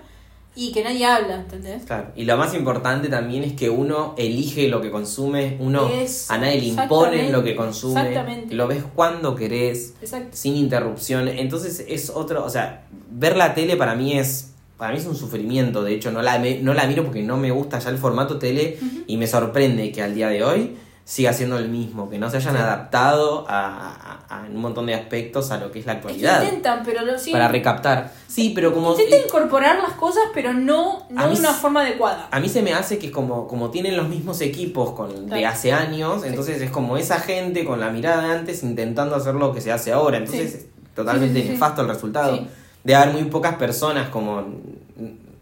[0.56, 1.84] y que nadie habla, ¿entendés?
[1.86, 2.10] Claro.
[2.16, 5.90] Y lo más importante también es que uno elige lo que consume, uno
[6.30, 8.54] a nadie le impone lo que consume, exactamente.
[8.54, 10.30] lo ves cuando querés, Exacto.
[10.34, 11.30] sin interrupción.
[11.30, 14.53] Entonces es otro, o sea, ver la tele para mí es
[14.84, 17.52] para mí es un sufrimiento, de hecho no la no la miro porque no me
[17.52, 18.78] gusta ya el formato tele
[19.08, 20.76] y me sorprende que al día de hoy
[21.06, 24.94] siga siendo el mismo, que no se hayan adaptado a, a- a un montón de
[24.94, 27.32] aspectos a lo que es la Es que actualidad intentan, pero lo sí.
[27.32, 28.12] para recaptar.
[28.28, 32.28] Sí, pero como Intentan incorporar las cosas, pero no, no de una forma adecuada.
[32.30, 35.72] A mí se me hace que como, como tienen los mismos equipos con, de hace
[35.72, 39.62] años, entonces es como esa gente con la mirada de antes intentando hacer lo que
[39.62, 40.18] se hace ahora.
[40.18, 42.38] Entonces es totalmente nefasto el resultado.
[42.86, 44.44] De haber muy pocas personas como,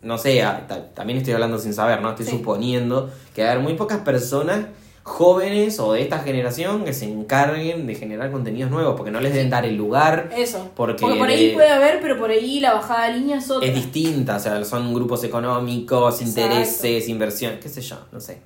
[0.02, 2.10] no sé, a- ta- también estoy hablando sin saber, ¿no?
[2.12, 2.32] Estoy Sí.
[2.32, 4.66] suponiendo que haber muy pocas personas
[5.04, 9.34] jóvenes o de esta generación que se encarguen de generar contenidos nuevos, porque no les
[9.34, 10.70] deben dar el lugar, Eso.
[10.76, 13.50] Porque Porque, por ahí de- puede haber, pero por ahí la bajada de línea es
[13.50, 13.68] otra.
[13.68, 16.42] es distinta, o sea, son grupos económicos, Exacto.
[16.42, 18.42] intereses, inversión, qué sé yo, no sé.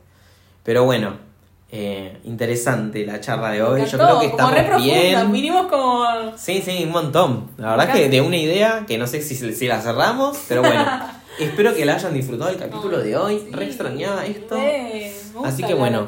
[0.64, 1.18] Pero bueno,
[1.72, 3.82] eh, interesante la charla de hoy.
[3.86, 5.32] Yo creo que como re estamos profunda, bien.
[5.34, 6.06] Vinimos como.
[6.38, 7.49] Sí, sí, un montón.
[7.58, 10.86] La verdad que de una idea que no sé si, si la cerramos, pero bueno.
[11.39, 13.39] espero que la hayan disfrutado el capítulo de hoy.
[13.39, 14.55] Sí, Re extrañaba esto.
[15.43, 16.07] Así que bueno.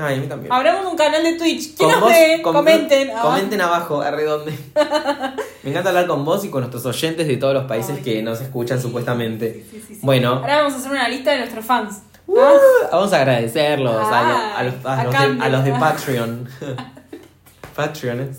[0.00, 0.52] Ay, a mí también.
[0.52, 1.74] Abramos un canal de Twitch.
[1.76, 2.40] ¿Quién nos ve?
[2.42, 3.10] Comenten.
[3.10, 3.28] abajo.
[3.28, 4.52] Comenten abajo, arre dónde.
[5.62, 8.22] Me encanta hablar con vos y con nuestros oyentes de todos los países Ay, que
[8.22, 9.64] nos escuchan supuestamente.
[9.70, 9.98] Sí, sí.
[10.02, 12.02] Bueno, Ahora vamos a hacer una lista de nuestros fans.
[12.26, 12.52] Uh, ¿Ah?
[12.92, 15.44] Vamos a agradecerlos a, lo- a los, a Ay, los a de, Cande.
[15.44, 16.48] a los de Patreon.
[17.74, 18.38] Patreon es.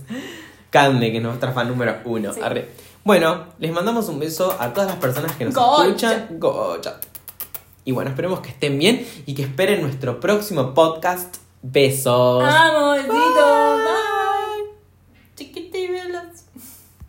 [0.70, 2.32] Cande, que es nuestra fan número uno.
[2.34, 2.40] Sí.
[2.44, 2.68] Arre.
[3.10, 6.28] Bueno, les mandamos un beso a todas las personas que nos escuchan.
[6.38, 7.00] Gocha.
[7.84, 11.38] Y bueno, esperemos que estén bien y que esperen nuestro próximo podcast.
[11.64, 12.44] Besos.
[12.44, 13.59] Vamos.